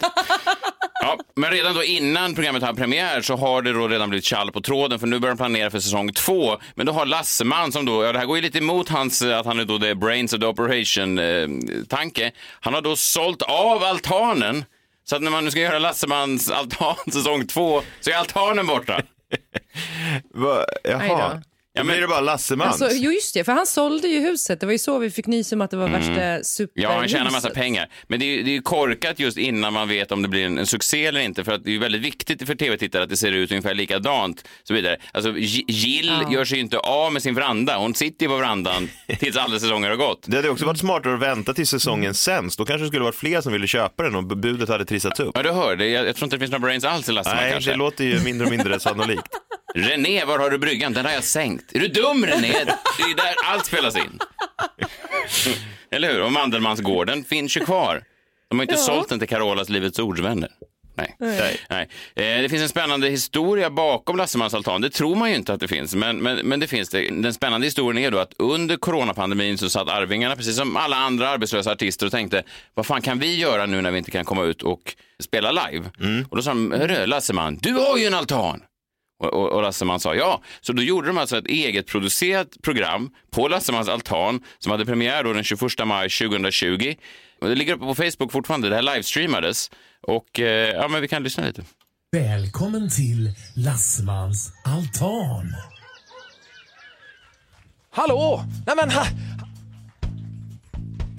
Ja, 1.02 1.18
men 1.36 1.52
redan 1.52 1.76
då 1.76 1.84
innan 1.84 2.36
programmet 2.36 2.64
har 2.64 2.74
premiär 2.74 3.22
så 3.22 3.36
har 3.36 3.62
det 3.62 3.74
då 3.74 3.88
redan 3.88 4.10
blivit 4.10 4.26
tjall 4.26 4.52
på 4.52 4.62
tråden 4.62 5.00
för 5.00 5.08
nu 5.08 5.20
börjar 5.20 5.36
de 5.36 5.38
planera 5.38 5.72
för 5.72 5.80
säsong 5.80 6.14
två. 6.14 6.58
Men 6.76 6.86
då 6.86 6.92
har 6.92 7.06
Lasseman 7.06 7.72
som 7.72 7.86
då, 7.86 8.04
ja 8.04 8.12
det 8.12 8.20
här 8.20 8.26
går 8.26 8.36
ju 8.38 8.42
lite 8.42 8.58
emot 8.58 8.90
hans, 8.90 9.22
att 9.22 9.46
han 9.46 9.60
är 9.60 9.66
då 9.66 9.80
the 9.80 9.96
brains 9.96 10.34
of 10.34 10.40
the 10.40 10.46
operation 10.46 11.20
eh, 11.20 11.48
tanke. 11.90 12.32
Han 12.60 12.74
har 12.74 12.82
då 12.82 12.96
sålt 12.96 13.42
av 13.42 13.84
altanen 13.84 14.66
så 15.04 15.16
att 15.16 15.22
när 15.22 15.32
man 15.32 15.46
nu 15.46 15.52
ska 15.52 15.60
göra 15.60 15.80
Lassemans 15.80 16.52
altan 16.52 16.96
säsong 17.12 17.48
två 17.48 17.82
så 18.00 18.10
är 18.10 18.16
altanen 18.16 18.68
borta. 18.68 19.02
Va? 20.34 20.66
Jaha. 20.84 21.42
Ja, 21.80 21.84
men- 21.84 21.94
blir 21.94 22.02
det 22.02 22.08
bara 22.08 22.22
Lassemans? 22.22 22.82
alltså, 22.82 22.98
jo 23.00 23.12
just 23.12 23.34
det, 23.34 23.44
för 23.44 23.52
han 23.52 23.66
sålde 23.66 24.08
ju 24.08 24.20
huset. 24.20 24.60
Det 24.60 24.66
var 24.66 24.74
ju 24.74 24.80
så 24.80 24.98
vi 25.00 25.12
fick 25.12 25.28
nys 25.28 25.52
om 25.52 25.62
att 25.62 25.72
det 25.72 25.78
var 25.78 25.88
värsta 25.88 26.44
superhuset. 26.44 26.60
Mm. 26.60 26.70
Ja, 26.92 27.00
han 27.00 27.08
tjänar 27.08 27.32
massa 27.32 27.50
pengar. 27.50 27.90
Men 28.08 28.20
det 28.20 28.26
är, 28.26 28.38
ju- 28.38 28.44
det 28.44 28.56
är 28.56 28.62
korkat 28.62 29.20
just 29.20 29.38
innan 29.38 29.74
man 29.74 29.88
vet 29.88 30.12
om 30.12 30.22
det 30.22 30.28
blir 30.28 30.46
en, 30.46 30.58
en 30.58 30.66
succé 30.66 31.06
eller 31.06 31.20
inte. 31.22 31.44
För 31.44 31.52
att 31.52 31.64
det 31.64 31.70
är 31.70 31.74
ju 31.74 31.80
väldigt 31.80 32.02
viktigt 32.02 32.48
för 32.48 32.56
tv-tittare 32.56 33.04
att 33.04 33.10
det 33.10 33.18
ser 33.18 33.32
ut 33.32 33.52
ungefär 33.52 33.74
likadant. 33.76 34.44
Så 34.64 34.74
vidare. 34.74 34.98
Alltså, 35.14 35.34
Jill 35.38 36.12
gör 36.32 36.46
sig 36.46 36.58
ju 36.58 36.64
inte 36.64 36.78
av 36.78 37.14
med 37.14 37.24
sin 37.24 37.36
veranda. 37.36 37.78
Hon 37.78 37.96
sitter 37.96 38.26
ju 38.26 38.30
på 38.30 38.38
verandan 38.38 38.90
tills 39.20 39.38
alla 39.38 39.60
säsonger 39.60 39.90
har 39.90 39.96
gått. 39.96 40.24
Det 40.26 40.36
hade 40.36 40.50
också 40.50 40.66
varit 40.66 40.80
smartare 40.80 41.14
att 41.14 41.20
vänta 41.22 41.54
till 41.54 41.68
säsongen 41.68 42.14
sänds. 42.14 42.56
Då 42.58 42.66
kanske 42.66 42.84
det 42.84 42.88
skulle 42.88 43.04
varit 43.04 43.16
fler 43.16 43.42
som 43.42 43.54
ville 43.54 43.68
köpa 43.68 44.04
den 44.04 44.16
och 44.16 44.24
budet 44.24 44.70
hade 44.70 44.86
trissats 44.86 45.20
upp. 45.20 45.32
Ja, 45.36 45.44
du 45.44 45.52
hör. 45.52 45.76
Det, 45.76 45.88
jag, 45.88 46.08
jag 46.08 46.16
tror 46.16 46.26
inte 46.26 46.36
det 46.36 46.40
finns 46.40 46.52
några 46.52 46.66
brains 46.66 46.84
alls 46.84 47.10
i 47.10 47.12
Lasseman 47.12 47.38
Nej, 47.44 47.52
kanske. 47.52 47.72
det 47.72 47.78
låter 47.78 48.04
ju 48.04 48.20
mindre 48.20 48.46
och 48.46 48.52
mindre 48.52 48.80
sannolikt. 48.90 49.22
René, 49.76 50.26
var 50.26 50.40
har 50.40 50.50
du 50.50 50.58
bryggan? 50.58 50.94
Den 50.94 51.06
har 51.06 51.12
jag 51.12 51.24
sänkt. 51.24 51.76
Är 51.76 51.80
du 51.80 51.88
dum 51.88 52.26
René? 52.26 52.52
Det 52.52 53.04
är 53.04 53.16
där 53.16 53.36
allt 53.46 53.66
spelas 53.66 53.96
in. 53.96 54.20
Eller 55.92 56.14
hur? 56.14 56.22
Och 56.22 56.32
Mandelmansgården 56.32 57.24
finns 57.24 57.58
ju 57.58 57.66
kvar. 57.66 58.04
De 58.50 58.60
har 58.60 58.64
inte 58.64 58.74
Ja. 58.76 58.78
sålt 58.82 59.10
den 59.10 59.20
till 59.20 59.28
Carolas 59.28 59.70
Livets 59.70 60.00
Ordsvänner. 60.00 60.50
Nej. 60.98 61.16
Nej. 61.70 61.90
Eh, 62.16 62.42
Det 62.42 62.50
finns 62.50 62.62
en 62.62 62.70
spännande 62.70 63.08
historia 63.10 63.70
bakom 63.70 64.18
Lassemans 64.18 64.54
altan. 64.54 64.82
Det 64.82 64.90
tror 64.90 65.16
man 65.16 65.30
ju 65.30 65.36
inte 65.36 65.54
att 65.54 65.60
det 65.60 65.68
finns, 65.68 65.96
men, 65.96 66.18
men, 66.18 66.38
men 66.38 66.60
det 66.60 66.68
finns 66.68 66.90
det. 66.90 67.10
Den 67.10 67.34
spännande 67.34 67.68
historien 67.68 68.06
är 68.06 68.12
då 68.12 68.18
att 68.20 68.34
under 68.38 68.78
coronapandemin 68.78 69.58
så 69.58 69.70
satt 69.70 69.90
Arvingarna, 69.90 70.36
precis 70.36 70.56
som 70.56 70.78
alla 70.78 70.96
andra 70.98 71.30
arbetslösa 71.30 71.72
artister, 71.72 72.06
och 72.06 72.12
tänkte 72.12 72.44
vad 72.74 72.86
fan 72.86 73.02
kan 73.02 73.20
vi 73.20 73.36
göra 73.38 73.66
nu 73.66 73.82
när 73.82 73.92
vi 73.92 73.98
inte 73.98 74.12
kan 74.12 74.26
komma 74.26 74.44
ut 74.44 74.62
och 74.64 74.96
spela 75.24 75.52
live? 75.52 75.86
Och 76.30 76.36
då 76.38 76.44
sa 76.44 76.50
de, 76.50 76.72
hörru 76.72 77.06
Lasseman, 77.06 77.58
du 77.62 77.74
har 77.74 77.98
ju 77.98 78.06
en 78.06 78.14
altan! 78.14 78.62
Och, 79.20 79.34
och, 79.34 79.52
och 79.52 79.62
Lasseman 79.62 80.00
sa 80.00 80.16
ja. 80.16 80.42
Så 80.62 80.74
då 80.74 80.84
gjorde 80.84 81.08
de 81.08 81.18
alltså 81.18 81.38
ett 81.38 81.48
eget 81.48 81.88
producerat 81.88 82.48
program 82.62 83.10
på 83.32 83.48
Lassemans 83.48 83.90
altan 83.90 84.44
som 84.60 84.72
hade 84.72 84.86
premiär 84.86 85.24
då 85.24 85.34
den 85.34 85.44
21 85.44 85.62
maj 85.86 86.10
2020. 86.10 86.96
Och 87.42 87.50
det 87.50 87.56
ligger 87.56 87.74
uppe 87.74 87.86
på 87.86 87.96
Facebook 87.96 88.32
fortfarande, 88.32 88.70
det 88.70 88.76
här 88.76 88.82
livestreamades. 88.82 89.72
Och 90.02 90.40
eh, 90.40 90.76
ja, 90.76 90.88
men 90.88 91.02
vi 91.02 91.08
kan 91.08 91.24
lyssna 91.24 91.46
lite. 91.46 91.64
Välkommen 92.12 92.90
till 92.90 93.32
Lassemans 93.56 94.54
altan. 94.64 95.56
Hallå! 97.92 98.44
Nej 98.66 98.76
men... 98.76 98.92
Ha... 98.92 99.06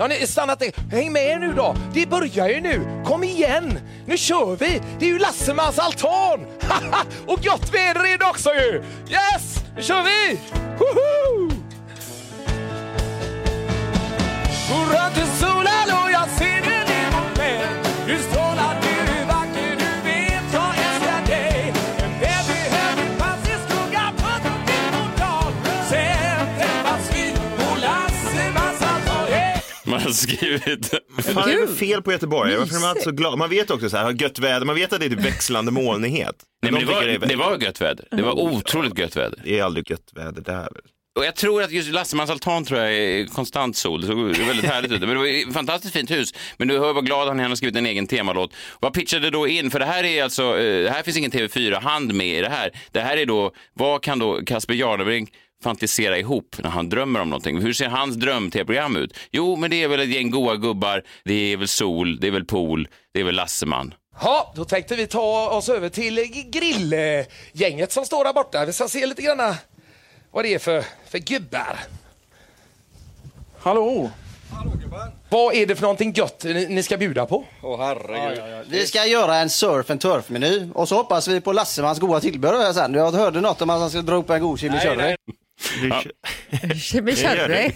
Ja, 0.00 0.06
ni 0.06 0.26
stannat 0.26 0.60
ner. 0.60 0.72
Häng 0.90 1.12
med 1.12 1.40
nu 1.40 1.52
då. 1.52 1.76
Det 1.94 2.08
börjar 2.08 2.48
ju 2.48 2.60
nu. 2.60 3.02
Kom 3.06 3.24
igen. 3.24 3.78
Nu 4.06 4.16
kör 4.16 4.56
vi. 4.56 4.80
Det 4.98 5.04
är 5.04 5.08
ju 5.10 5.18
Lassemans 5.18 5.78
altan. 5.78 6.46
Och 7.26 7.38
gott 7.42 7.74
väder 7.74 8.14
är 8.14 8.18
det 8.18 8.24
också 8.24 8.50
ju. 8.54 8.82
Yes! 9.10 9.64
Nu 9.76 9.82
kör 9.82 10.02
vi. 10.02 10.38
Woho! 10.78 11.49
Har 30.10 30.14
skrivit... 30.36 30.90
Fan, 31.34 31.48
det 31.48 31.54
är 31.54 31.66
väl 31.66 31.76
fel 31.76 32.02
på 32.02 32.12
Göteborg. 32.12 32.56
Varför 32.56 32.76
är 32.76 32.80
man 32.80 32.88
alltid 32.88 33.04
så 33.04 33.10
glad? 33.10 33.38
Man 33.38 33.50
vet 33.50 33.70
också 33.70 33.90
så 33.90 33.96
här, 33.96 34.04
har 34.04 34.12
gött 34.12 34.38
väder, 34.38 34.66
man 34.66 34.74
vet 34.74 34.92
att 34.92 35.00
det 35.00 35.06
är 35.06 35.10
typ 35.10 35.24
växlande 35.24 35.70
molnighet. 35.72 36.36
Nej, 36.62 36.72
men 36.72 36.80
det, 36.80 36.86
de 36.86 36.92
var, 36.92 37.02
tycker 37.02 37.26
det 37.26 37.36
var 37.36 37.58
gött 37.62 37.80
väder. 37.80 38.08
Det 38.10 38.22
var 38.22 38.38
otroligt 38.38 38.98
gött 38.98 39.16
väder. 39.16 39.40
Det 39.44 39.58
är 39.58 39.64
aldrig 39.64 39.90
gött 39.90 40.10
väder 40.14 40.42
där. 40.42 40.68
Och 41.18 41.24
jag 41.24 41.36
tror 41.36 41.62
att 41.62 41.70
just 41.70 41.92
Lassemans 41.92 42.30
altan 42.30 42.64
tror 42.64 42.80
jag 42.80 42.94
är 42.94 43.26
konstant 43.26 43.76
sol. 43.76 44.00
Det 44.00 44.06
såg 44.06 44.46
väldigt 44.46 44.64
härligt 44.64 44.92
ut. 44.92 45.00
Men 45.00 45.08
det 45.08 45.16
var 45.16 45.26
ett 45.26 45.54
fantastiskt 45.54 45.94
fint 45.94 46.10
hus. 46.10 46.34
Men 46.56 46.68
du 46.68 46.78
hör 46.78 46.92
vad 46.92 47.06
glad 47.06 47.28
han 47.28 47.38
är, 47.38 47.42
han 47.42 47.50
har 47.50 47.56
skrivit 47.56 47.76
en 47.76 47.86
egen 47.86 48.06
temalåt. 48.06 48.54
Vad 48.80 48.92
pitchade 48.92 49.30
då 49.30 49.48
in? 49.48 49.70
För 49.70 49.78
det 49.78 49.84
här 49.84 50.04
är 50.04 50.24
alltså, 50.24 50.42
eh, 50.42 50.84
det 50.84 50.90
här 50.90 51.02
finns 51.02 51.16
ingen 51.16 51.30
TV4-hand 51.30 52.14
med 52.14 52.38
i 52.38 52.40
det 52.40 52.48
här. 52.48 52.70
Det 52.92 53.00
här 53.00 53.16
är 53.16 53.26
då, 53.26 53.52
vad 53.74 54.02
kan 54.02 54.18
då 54.18 54.44
Kasper 54.44 54.74
Jarnebrink 54.74 55.32
fantisera 55.62 56.18
ihop 56.18 56.56
när 56.58 56.70
han 56.70 56.88
drömmer 56.88 57.20
om 57.20 57.30
någonting? 57.30 57.60
Hur 57.60 57.72
ser 57.72 57.88
hans 57.88 58.16
dröm-tv-program 58.16 58.96
ut? 58.96 59.16
Jo, 59.30 59.56
men 59.56 59.70
det 59.70 59.82
är 59.82 59.88
väl 59.88 60.00
ett 60.00 60.08
gäng 60.08 60.30
goa 60.30 60.56
gubbar, 60.56 61.02
det 61.24 61.52
är 61.52 61.56
väl 61.56 61.68
sol, 61.68 62.20
det 62.20 62.26
är 62.26 62.30
väl 62.30 62.44
pool, 62.44 62.88
det 63.12 63.20
är 63.20 63.24
väl 63.24 63.34
Lasseman. 63.34 63.94
Ja, 64.22 64.52
då 64.56 64.64
tänkte 64.64 64.96
vi 64.96 65.06
ta 65.06 65.48
oss 65.50 65.68
över 65.68 65.88
till 65.88 66.46
grillgänget 66.50 67.92
som 67.92 68.04
står 68.04 68.24
där 68.24 68.32
borta. 68.32 68.64
Vi 68.64 68.72
ska 68.72 68.88
se 68.88 69.06
lite 69.06 69.22
grann 69.22 69.54
vad 70.30 70.44
det 70.44 70.54
är 70.54 70.58
för, 70.58 70.84
för 71.08 71.18
gubbar. 71.18 71.76
Hallå! 73.58 74.10
Vad 75.28 75.54
är 75.54 75.66
det 75.66 75.74
för 75.74 75.82
någonting 75.82 76.12
gött 76.12 76.44
ni, 76.44 76.66
ni 76.66 76.82
ska 76.82 76.96
bjuda 76.96 77.26
på? 77.26 77.44
Åh 77.62 77.80
herregud. 77.80 78.66
Vi 78.68 78.86
ska 78.86 79.06
göra 79.06 79.36
en 79.36 79.50
surf 79.50 79.90
and 79.90 80.00
turf-meny 80.00 80.70
och 80.74 80.88
så 80.88 80.96
hoppas 80.96 81.28
vi 81.28 81.40
på 81.40 81.52
Lassemans 81.52 81.98
goda 81.98 82.20
tillbehör 82.20 82.72
sen. 82.72 82.94
Jag 82.94 83.12
hörde 83.12 83.40
något 83.40 83.62
om 83.62 83.70
att 83.70 83.80
han 83.80 83.90
ska 83.90 84.02
dra 84.02 84.16
upp 84.16 84.30
en 84.30 84.42
god 84.42 84.60
chimichurri. 84.60 85.16
Richard 85.82 86.12
Ja. 86.50 86.74
Chimichurri. 86.74 87.72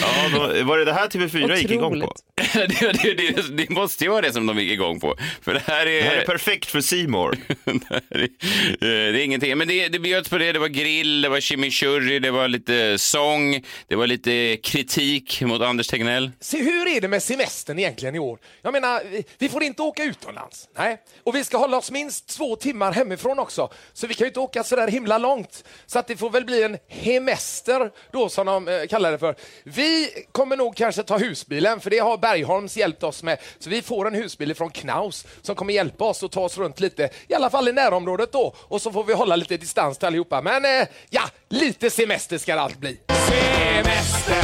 Ja, 0.00 0.28
då, 0.32 0.64
var 0.64 0.78
det 0.78 0.84
det 0.84 0.92
här 0.92 1.08
TV4 1.08 1.56
gick 1.56 1.70
igång 1.70 2.00
på? 2.00 2.14
det, 2.54 2.92
det, 3.02 3.14
det, 3.14 3.56
det 3.56 3.70
måste 3.70 4.04
ju 4.04 4.10
vara 4.10 4.20
det 4.20 4.32
som 4.32 4.46
de 4.46 4.58
gick 4.58 4.72
igång 4.72 5.00
på. 5.00 5.16
För 5.42 5.54
det 5.54 5.62
här 5.66 5.86
är... 5.86 6.02
Det 6.02 6.08
här 6.08 6.16
är 6.16 6.26
perfekt 6.26 6.70
för 6.70 6.80
Seymour. 6.80 7.36
det, 8.08 8.18
är, 8.18 8.22
eh, 8.22 9.12
det 9.12 9.20
är 9.20 9.24
ingenting. 9.24 9.58
Men 9.58 9.68
det, 9.68 9.88
det 9.88 9.98
bjöds 9.98 10.28
på 10.28 10.38
det. 10.38 10.52
Det 10.52 10.58
var 10.58 10.68
grill, 10.68 11.20
det 11.22 11.28
var 11.28 11.40
chimichurri, 11.40 12.18
det 12.18 12.30
var 12.30 12.48
lite 12.48 12.98
sång, 12.98 13.64
det 13.88 13.96
var 13.96 14.06
lite 14.06 14.56
kritik 14.56 15.42
mot 15.42 15.62
Anders 15.62 15.88
Tegnell. 15.88 16.30
Se, 16.40 16.62
hur 16.62 16.88
är 16.88 17.00
det 17.00 17.08
med 17.08 17.22
semestern 17.22 17.78
egentligen 17.78 18.14
i 18.14 18.18
år? 18.18 18.38
Jag 18.62 18.72
menar, 18.72 19.02
vi, 19.10 19.24
vi 19.38 19.48
får 19.48 19.62
inte 19.62 19.82
åka 19.82 20.04
utomlands. 20.04 20.68
Nej. 20.76 20.98
Och 21.24 21.34
vi 21.34 21.44
ska 21.44 21.58
hålla 21.58 21.76
oss 21.76 21.90
minst 21.90 22.28
två 22.28 22.56
timmar 22.56 22.92
hemifrån 22.92 23.38
också. 23.38 23.72
Så 23.92 24.06
vi 24.06 24.14
kan 24.14 24.24
ju 24.24 24.28
inte 24.28 24.40
åka 24.40 24.64
så 24.64 24.76
där 24.76 24.88
himla 24.88 25.18
långt. 25.18 25.64
Så 25.86 25.98
att 25.98 26.06
det 26.06 26.16
får 26.16 26.30
väl 26.30 26.44
bli 26.44 26.62
en 26.62 26.78
hemester 26.88 27.90
då 28.12 28.28
som 28.28 28.46
de 28.46 28.68
eh, 28.68 28.86
kallar 28.86 29.12
det 29.12 29.18
för. 29.18 29.34
Vi 29.64 30.10
kommer 30.32 30.56
nog 30.56 30.76
kanske 30.76 31.02
ta 31.02 31.18
husbilen 31.18 31.80
för 31.80 31.90
det 31.90 31.98
har 31.98 32.18
Bergholms 32.18 32.76
hjälpt 32.76 33.02
oss 33.02 33.22
med. 33.22 33.38
Så 33.58 33.70
vi 33.70 33.82
får 33.82 34.06
en 34.06 34.14
husbil 34.14 34.54
från 34.54 34.70
Knaus 34.70 35.26
som 35.42 35.54
kommer 35.54 35.72
hjälpa 35.72 36.04
oss 36.04 36.22
att 36.22 36.32
ta 36.32 36.40
oss 36.40 36.58
runt 36.58 36.80
lite, 36.80 37.10
i 37.28 37.34
alla 37.34 37.50
fall 37.50 37.68
i 37.68 37.72
närområdet 37.72 38.32
då. 38.32 38.54
Och 38.58 38.82
så 38.82 38.92
får 38.92 39.04
vi 39.04 39.12
hålla 39.12 39.36
lite 39.36 39.56
distans 39.56 39.98
till 39.98 40.06
allihopa. 40.06 40.42
Men 40.42 40.64
eh, 40.64 40.88
ja, 41.10 41.22
lite 41.48 41.90
semester 41.90 42.38
ska 42.38 42.54
det 42.54 42.60
allt 42.60 42.78
bli. 42.78 43.00
Semester, 43.28 44.39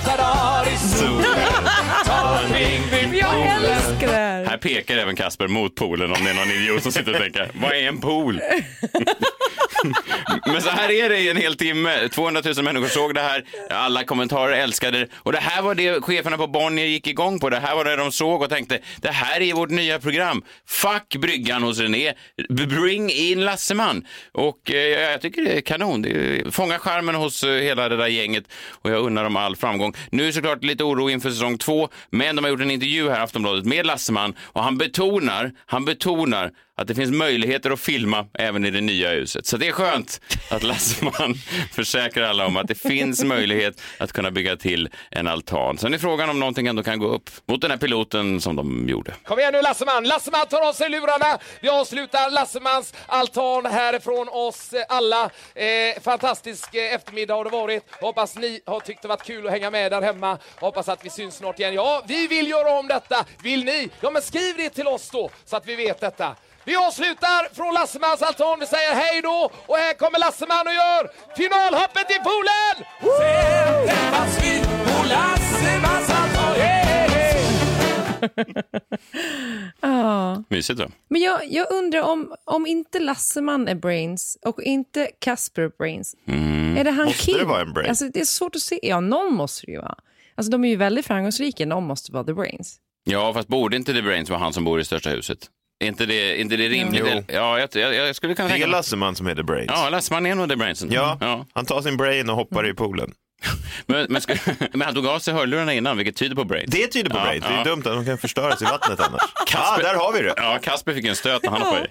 dagar 0.00 0.72
i 0.72 0.76
solen. 0.76 1.24
Ta 2.04 2.40
en 2.40 2.52
ving 2.52 3.10
vid 3.10 3.20
Jag 3.20 3.46
älskar 3.46 4.06
det 4.06 4.12
här. 4.12 4.44
Här 4.44 4.56
pekar 4.56 4.96
även 4.96 5.16
Kasper 5.16 5.48
mot 5.48 5.74
poolen 5.74 6.12
om 6.12 6.24
det 6.24 6.30
är 6.30 6.34
någon 6.34 6.50
idiot 6.50 6.82
som 6.82 6.92
sitter 6.92 7.14
och 7.14 7.20
tänker, 7.20 7.50
vad 7.54 7.72
är 7.72 7.88
en 7.88 8.00
pool? 8.00 8.40
Men 10.46 10.62
så 10.62 10.70
här 10.70 10.90
är 10.90 11.08
det 11.08 11.18
i 11.18 11.28
en 11.28 11.36
hel 11.36 11.56
timme. 11.56 12.08
200 12.08 12.42
000 12.56 12.64
människor 12.64 12.86
såg 12.88 13.14
det 13.14 13.20
här, 13.20 13.44
alla 13.70 14.04
kommentarer 14.04 14.52
älskade 14.52 14.98
det. 14.98 15.06
Och 15.14 15.32
det 15.32 15.38
här 15.38 15.62
var 15.62 15.74
det 15.74 16.00
cheferna 16.00 16.36
på 16.36 16.46
Bonnier 16.46 16.86
gick 16.86 17.06
igång 17.06 17.40
på. 17.40 17.50
Det 17.50 17.58
här 17.58 17.74
var 17.74 17.84
det 17.84 17.96
de 17.96 18.12
såg 18.12 18.42
och 18.42 18.50
tänkte, 18.50 18.78
det 18.96 19.10
här 19.10 19.40
är 19.40 19.54
vårt 19.54 19.70
nya 19.70 19.98
program. 19.98 20.42
Fuck 20.66 21.16
bryggan 21.20 21.62
hos 21.62 21.80
René, 21.80 22.12
bring 22.48 23.10
in 23.10 23.44
Lasseman. 23.44 24.06
Och 24.32 24.70
eh, 24.70 25.10
jag 25.10 25.20
tycker 25.20 25.42
det 25.42 25.56
är 25.56 25.60
kanon. 25.60 26.02
Det 26.02 26.54
fångar 26.54 26.78
charmen 26.78 27.14
hos 27.14 27.44
eh, 27.44 27.50
hela 27.50 27.88
det 27.88 27.96
där 27.96 28.06
gänget 28.06 28.44
och 28.82 28.90
jag 28.90 29.04
unnar 29.04 29.24
dem 29.24 29.36
all 29.36 29.56
framgång. 29.56 29.87
Nu 30.10 30.28
är 30.28 30.32
såklart 30.32 30.64
lite 30.64 30.84
oro 30.84 31.10
inför 31.10 31.30
säsong 31.30 31.58
två, 31.58 31.88
men 32.10 32.36
de 32.36 32.44
har 32.44 32.50
gjort 32.50 32.60
en 32.60 32.70
intervju 32.70 33.10
här 33.10 33.20
i 33.20 33.22
Aftonbladet 33.22 33.64
med 33.64 33.86
Lasseman 33.86 34.34
och 34.40 34.62
han 34.62 34.78
betonar, 34.78 35.52
han 35.66 35.84
betonar 35.84 36.52
att 36.78 36.88
det 36.88 36.94
finns 36.94 37.10
möjligheter 37.10 37.70
att 37.70 37.80
filma 37.80 38.26
även 38.34 38.64
i 38.64 38.70
det 38.70 38.80
nya 38.80 39.10
huset. 39.10 39.46
Så 39.46 39.56
det 39.56 39.68
är 39.68 39.72
skönt 39.72 40.20
att 40.50 40.62
Lasseman 40.62 41.34
försäkrar 41.72 42.24
alla 42.28 42.46
om 42.46 42.56
att 42.56 42.68
det 42.68 42.74
finns 42.74 43.24
möjlighet 43.24 43.80
att 43.98 44.12
kunna 44.12 44.30
bygga 44.30 44.56
till 44.56 44.88
en 45.10 45.26
altan. 45.26 45.78
Sen 45.78 45.94
är 45.94 45.98
frågan 45.98 46.30
om 46.30 46.40
någonting 46.40 46.66
ändå 46.66 46.82
kan 46.82 46.98
gå 46.98 47.06
upp 47.06 47.30
mot 47.46 47.60
den 47.60 47.70
här 47.70 47.78
piloten 47.78 48.40
som 48.40 48.56
de 48.56 48.88
gjorde. 48.88 49.14
Kom 49.24 49.38
igen 49.38 49.52
nu 49.52 49.62
Lasseman! 49.62 50.04
Lasseman 50.04 50.46
tar 50.46 50.68
av 50.68 50.72
sig 50.72 50.90
lurarna. 50.90 51.38
Vi 51.60 51.68
avslutar 51.68 52.30
Lassemans 52.30 52.94
altan 53.06 53.66
härifrån 53.66 54.28
oss 54.28 54.74
alla. 54.88 55.30
Eh, 55.54 56.02
fantastisk 56.02 56.74
eh, 56.74 56.94
eftermiddag 56.94 57.34
har 57.34 57.44
det 57.44 57.50
varit. 57.50 57.82
Hoppas 58.00 58.36
ni 58.36 58.60
har 58.66 58.80
tyckt 58.80 59.02
det 59.02 59.08
varit 59.08 59.24
kul 59.24 59.46
att 59.46 59.52
hänga 59.52 59.70
med 59.70 59.92
där 59.92 60.02
hemma. 60.02 60.38
Hoppas 60.60 60.88
att 60.88 61.04
vi 61.04 61.10
syns 61.10 61.36
snart 61.36 61.58
igen. 61.58 61.74
Ja, 61.74 62.04
vi 62.08 62.26
vill 62.26 62.48
göra 62.48 62.78
om 62.78 62.88
detta. 62.88 63.24
Vill 63.42 63.64
ni? 63.64 63.88
Ja, 64.00 64.10
men 64.10 64.22
skriv 64.22 64.56
det 64.56 64.70
till 64.70 64.86
oss 64.86 65.10
då 65.10 65.30
så 65.44 65.56
att 65.56 65.66
vi 65.66 65.76
vet 65.76 66.00
detta. 66.00 66.36
Vi 66.68 66.76
avslutar 66.76 67.54
från 67.54 67.74
Lassemans 67.74 68.22
altan. 68.22 68.60
Vi 68.60 68.66
säger 68.66 68.94
hej 68.94 69.22
då 69.22 69.50
och 69.66 69.76
här 69.76 69.94
kommer 69.94 70.18
Lasseman 70.18 70.66
och 70.66 70.72
gör 70.82 71.02
finalhoppet 71.36 72.10
i 72.10 72.18
poolen! 72.28 72.76
Sen 73.18 73.88
träffas 73.88 74.44
vi 74.44 74.60
på 74.60 74.98
Lassemans 75.14 76.10
altan. 76.10 76.54
Hey, 76.60 77.08
hey. 77.08 77.42
Ja. 79.80 80.42
Mysigt 80.48 80.80
va? 80.80 80.86
Men 81.08 81.20
jag, 81.20 81.40
jag 81.50 81.72
undrar 81.72 82.02
om, 82.02 82.34
om 82.44 82.66
inte 82.66 82.98
Lasseman 82.98 83.68
är 83.68 83.74
brains 83.74 84.38
och 84.46 84.62
inte 84.62 85.10
Casper 85.18 85.70
brains. 85.78 86.14
Är 86.78 86.84
det 86.84 86.90
han 86.90 87.04
Måste 87.04 87.24
Kim? 87.24 87.38
det 87.38 87.44
vara 87.44 87.60
en 87.60 87.72
brain? 87.72 87.88
Alltså, 87.88 88.08
det 88.08 88.20
är 88.20 88.24
svårt 88.24 88.56
att 88.56 88.62
se. 88.62 88.80
Ja, 88.82 89.00
någon 89.00 89.34
måste 89.34 89.66
det 89.66 89.72
ju 89.72 89.78
vara. 89.78 89.98
Alltså, 90.34 90.50
de 90.50 90.64
är 90.64 90.68
ju 90.68 90.76
väldigt 90.76 91.06
framgångsrika. 91.06 91.66
Någon 91.66 91.84
måste 91.86 92.12
vara 92.12 92.24
the 92.24 92.32
brains. 92.34 92.76
Ja, 93.04 93.34
fast 93.34 93.48
borde 93.48 93.76
inte 93.76 93.92
The 93.94 94.02
Brains 94.02 94.30
vara 94.30 94.40
han 94.40 94.52
som 94.52 94.64
bor 94.64 94.80
i 94.80 94.84
största 94.84 95.10
huset? 95.10 95.50
Är 95.80 95.86
inte 95.86 96.06
det, 96.06 96.40
inte 96.40 96.56
det 96.56 96.68
rimligt? 96.68 97.02
Jo. 97.06 97.22
Ja, 97.28 97.58
jag, 97.58 97.68
jag, 97.72 97.94
jag 97.94 98.16
skulle 98.16 98.34
kunna 98.34 98.48
Det 98.48 98.54
är 98.54 98.58
tänka. 98.58 98.66
Lasseman 98.76 99.16
som 99.16 99.26
heter 99.26 99.42
Brains. 99.42 99.70
Ja, 99.74 99.88
Lasseman 99.90 100.26
är 100.26 100.34
nog 100.34 100.48
The 100.48 100.56
Brainsen. 100.56 100.92
Ja, 100.92 101.18
ja. 101.20 101.46
han 101.54 101.66
tar 101.66 101.82
sin 101.82 101.96
brain 101.96 102.30
och 102.30 102.36
hoppar 102.36 102.66
i 102.68 102.74
poolen. 102.74 103.12
Men, 103.86 104.06
men, 104.08 104.22
ska, 104.22 104.34
men 104.72 104.80
han 104.82 104.94
tog 104.94 105.06
av 105.06 105.18
sig 105.18 105.34
hörlurarna 105.34 105.74
innan, 105.74 105.96
vilket 105.96 106.16
tyder 106.16 106.36
på 106.36 106.44
Brains. 106.44 106.70
Det 106.70 106.86
tyder 106.86 107.10
på 107.10 107.16
Ja, 107.16 107.22
brains. 107.24 107.44
Det 107.44 107.50
är 107.52 107.56
ja. 107.58 107.64
dumt 107.64 107.78
att 107.78 107.84
de 107.84 108.04
kan 108.04 108.18
förstöras 108.18 108.62
i 108.62 108.64
vattnet 108.64 109.00
annars. 109.00 109.20
Kasper- 109.46 109.78
Ja, 109.82 109.82
där 109.82 109.94
har 109.94 110.12
vi 110.12 110.22
det. 110.22 110.34
Ja, 110.36 110.58
Kasper 110.62 110.94
fick 110.94 111.04
en 111.04 111.16
stöt 111.16 111.42
när 111.42 111.50
han 111.50 111.62
hoppade 111.62 111.86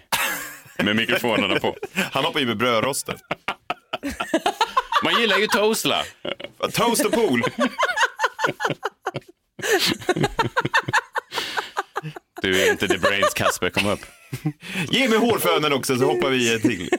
i. 0.79 0.83
med 0.83 0.95
mikrofonerna 0.95 1.59
på. 1.59 1.75
Han 2.11 2.25
hoppar 2.25 2.39
ju 2.39 2.45
med 2.45 2.57
brödrosten. 2.57 3.17
Man 5.03 5.21
gillar 5.21 5.37
ju 5.37 5.47
toastla. 5.47 6.03
Toast 6.73 7.05
och 7.05 7.11
pool. 7.11 7.43
Du 12.41 12.61
är 12.61 12.71
inte 12.71 12.87
the 12.87 12.97
brains 12.97 13.33
Kasper, 13.33 13.69
kom 13.69 13.85
upp. 13.87 13.99
Ge 14.89 15.09
mig 15.09 15.17
hårfönen 15.17 15.73
också 15.73 15.97
så 15.97 16.05
hoppar 16.05 16.29
vi 16.29 16.55
ett 16.55 16.61
till. 16.61 16.89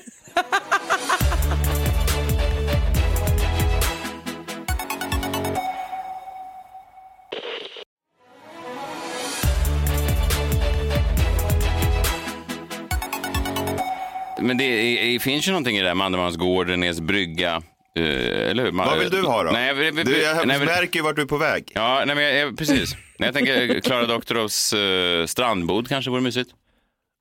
Men 14.40 14.57
det 14.59 14.64
det 15.12 15.18
finns 15.23 15.49
ju 15.49 15.52
någonting 15.52 15.76
i 15.76 15.80
det 15.80 15.87
där 15.88 15.95
med 15.95 16.04
Andemansgård, 16.04 16.68
Renés 16.68 17.00
brygga. 17.00 17.62
eh, 17.97 18.50
eller 18.50 18.64
hur? 18.64 18.71
Vad 18.73 18.99
vill 18.99 19.11
du 19.11 19.23
ha 19.23 19.42
då? 19.42 19.50
Nej, 19.50 19.66
jag, 19.66 20.07
Du, 20.07 20.23
jag 20.23 20.47
nej, 20.47 20.59
märker 20.59 20.99
ju 20.99 21.02
vart 21.02 21.16
du 21.16 21.23
är 21.23 21.26
på 21.26 21.37
väg. 21.37 21.73
Ja, 21.75 22.02
nej, 22.07 22.16
men 22.16 22.25
jag, 22.37 22.59
precis. 22.59 22.97
Nej, 23.18 23.26
jag 23.26 23.34
tänker 23.34 23.80
Klara 23.80 24.06
Doktorovs 24.06 24.72
uh, 24.72 25.26
strandbod 25.26 25.88
kanske 25.88 26.10
vore 26.10 26.20
mysigt. 26.20 26.50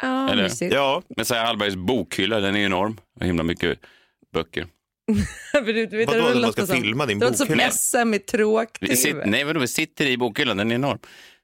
Ja, 0.01 0.30
Eller? 0.32 0.44
mysigt. 0.44 0.74
Ja. 0.74 1.01
Messiah 1.18 1.46
Hallbergs 1.46 1.75
bokhylla, 1.75 2.39
den 2.39 2.56
är 2.56 2.60
enorm. 2.66 2.98
Och 3.20 3.25
himla 3.25 3.44
mycket 3.44 3.80
böcker. 4.34 4.68
Du, 5.66 5.74
du 5.86 5.98
vet, 5.98 6.08
Vadå, 6.08 6.18
det 6.20 6.24
man 6.34 6.42
låter 6.42 6.51
ska 6.66 6.74
som- 6.74 6.82
filma 6.82 7.06
din 7.06 7.20
Det 7.20 7.25
låter 7.25 7.38
som 7.38 7.48
bokhylla? 7.48 7.70
SM 7.72 7.98
i 7.98 8.12
Vi 8.12 8.20
tråk-tv. 8.20 8.96
sitter, 8.96 9.25
nej, 9.25 9.44
vadå, 9.44 9.60
vi 9.60 9.68
sitter 9.68 10.06
i 10.06 10.18
bokhyllan, 10.18 10.58
den 10.58 10.72
är 10.72 10.75
enorm. 10.75 11.00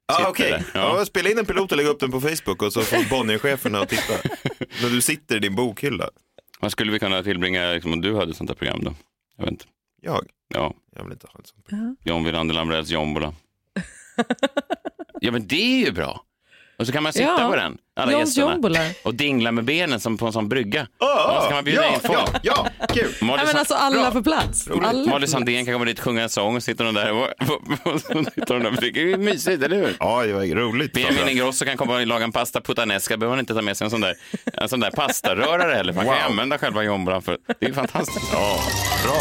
Ja, 0.07 0.15
Sitter 0.15 0.29
okej. 0.29 0.51
där. 0.51 0.63
Ja. 0.73 1.05
spela 1.05 1.29
in 1.29 1.37
en 1.37 1.45
pilot 1.45 1.71
och 1.71 1.77
lägg 1.77 1.87
upp 1.87 1.99
den 1.99 2.11
på 2.11 2.21
Facebook 2.21 2.61
och 2.61 2.73
så 2.73 2.81
får 2.81 3.09
Bonniercheferna 3.09 3.79
att 3.79 3.89
titta. 3.89 4.13
När 4.81 4.89
du 4.89 5.01
sitter 5.01 5.35
i 5.35 5.39
din 5.39 5.55
bokhylla. 5.55 6.09
Vad 6.59 6.71
skulle 6.71 6.91
vi 6.91 6.99
kunna 6.99 7.23
tillbringa 7.23 7.71
liksom, 7.71 7.93
om 7.93 8.01
du 8.01 8.15
hade 8.15 8.31
ett 8.31 8.37
sånt 8.37 8.49
här 8.49 8.55
program 8.55 8.79
då? 8.83 8.93
Jag 9.37 9.43
vet 9.43 9.51
inte. 9.51 9.65
Jag? 10.01 10.25
Ja, 10.53 10.73
Jag 10.95 11.03
vill 11.03 11.11
inte 11.13 11.27
ha 11.27 11.39
en 11.39 11.45
sån. 11.45 11.95
John 12.03 12.23
Wilander 12.23 12.55
Lambrells 12.55 12.89
Jombola. 12.89 13.33
ja, 15.21 15.31
men 15.31 15.47
det 15.47 15.81
är 15.81 15.85
ju 15.85 15.91
bra. 15.91 16.25
Och 16.77 16.87
så 16.87 16.93
kan 16.93 17.03
man 17.03 17.13
sitta 17.13 17.25
Ja, 17.41 17.49
på 17.49 17.55
den, 17.55 17.77
alla 17.95 18.11
Johns 18.11 18.29
gästerna, 18.37 18.51
Jombola. 18.51 18.79
och 19.03 19.15
dingla 19.15 19.51
med 19.51 19.63
benen 19.63 19.99
som 19.99 20.17
på 20.17 20.25
en 20.25 20.33
sån 20.33 20.49
brygga. 20.49 20.87
Ja, 20.99 21.35
och 21.37 21.41
så 21.43 21.47
kan 21.47 21.55
man 21.57 21.63
bjuda 21.63 21.81
ja, 21.85 21.93
in 21.93 21.99
folk. 21.99 22.29
ja, 22.43 22.67
ja, 22.79 22.85
kul. 22.93 23.15
Molly 23.21 23.37
Nej, 23.37 23.45
men 23.45 23.53
Sa- 23.53 23.59
alltså 23.59 23.73
alla 23.75 24.01
Bra. 24.01 24.11
får 24.11 24.21
plats. 24.21 24.67
Alla 24.67 24.81
Molly 24.93 25.09
plats. 25.09 25.31
Sandén 25.31 25.65
kan 25.65 25.73
komma 25.73 25.85
dit 25.85 25.97
och 25.99 26.03
sjunga 26.03 26.23
en 26.23 26.29
sång 26.29 26.55
och 26.55 26.63
sitter 26.63 26.91
där 26.91 27.11
och, 27.11 27.23
och, 27.93 28.01
så 28.01 28.07
sitter 28.35 28.59
där. 28.59 28.77
Det 28.81 28.87
är 28.87 29.05
ju 29.05 29.17
mysigt, 29.17 29.63
eller 29.63 29.75
hur? 29.75 29.95
Ja, 29.99 30.23
det 30.23 30.33
var 30.33 30.41
roligt. 30.55 30.93
Benjamin 30.93 31.29
Ingrosso 31.29 31.65
kan 31.65 31.77
komma 31.77 31.95
och 31.95 32.07
laga 32.07 32.23
en 32.23 32.31
pasta 32.31 32.61
puttanesca. 32.61 33.17
behöver 33.17 33.31
man 33.35 33.39
inte 33.39 33.53
ta 33.53 33.61
med 33.61 33.77
sig 33.77 33.85
en 33.85 33.91
sån 33.91 34.01
där, 34.01 34.15
en 34.53 34.69
sån 34.69 34.79
där 34.79 34.91
pastarörare 34.91 35.73
heller. 35.75 35.93
Man 35.93 36.05
kan 36.05 36.15
ju 36.15 36.21
Wow. 36.21 36.31
använda 36.31 36.57
själva 36.57 36.83
jombolan 36.83 37.21
för 37.21 37.37
det 37.59 37.65
är 37.65 37.69
ju 37.69 37.73
fantastiskt. 37.75 38.29
Ja, 38.33 38.59
bra. 39.05 39.13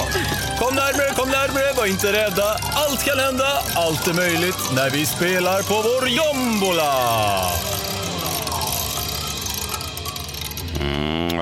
Kom 0.58 0.74
närmare, 0.74 1.10
kom 1.16 1.28
närmare, 1.28 1.72
var 1.76 1.86
inte 1.86 2.12
rädda. 2.12 2.44
Allt 2.74 3.04
kan 3.04 3.18
hända, 3.18 3.46
allt 3.76 4.08
är 4.08 4.14
möjligt 4.14 4.58
när 4.76 4.90
vi 4.90 5.06
spelar 5.06 5.62
på 5.62 5.74
vår 5.74 6.08
jombola. 6.08 6.92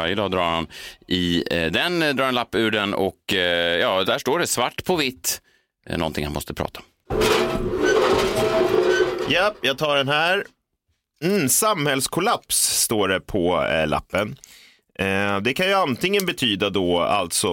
Varje 0.00 0.14
dag 0.14 0.30
drar 0.30 0.50
han 0.50 0.66
i 1.06 1.44
eh, 1.50 1.72
den, 1.72 2.02
eh, 2.02 2.14
drar 2.14 2.24
en 2.28 2.34
lapp 2.34 2.54
ur 2.54 2.70
den 2.70 2.94
och 2.94 3.34
eh, 3.34 3.78
ja, 3.78 4.04
där 4.04 4.18
står 4.18 4.38
det 4.38 4.46
svart 4.46 4.84
på 4.84 4.96
vitt. 4.96 5.40
Någonting 5.96 6.24
han 6.24 6.34
måste 6.34 6.54
prata 6.54 6.80
om. 6.80 6.86
Ja, 9.28 9.54
jag 9.62 9.78
tar 9.78 9.96
den 9.96 10.08
här. 10.08 10.44
Mm, 11.24 11.48
samhällskollaps 11.48 12.82
står 12.82 13.08
det 13.08 13.20
på 13.20 13.64
eh, 13.64 13.86
lappen. 13.86 14.36
Eh, 14.98 15.40
det 15.40 15.54
kan 15.54 15.66
ju 15.66 15.74
antingen 15.74 16.26
betyda 16.26 16.70
då 16.70 17.00
alltså 17.00 17.48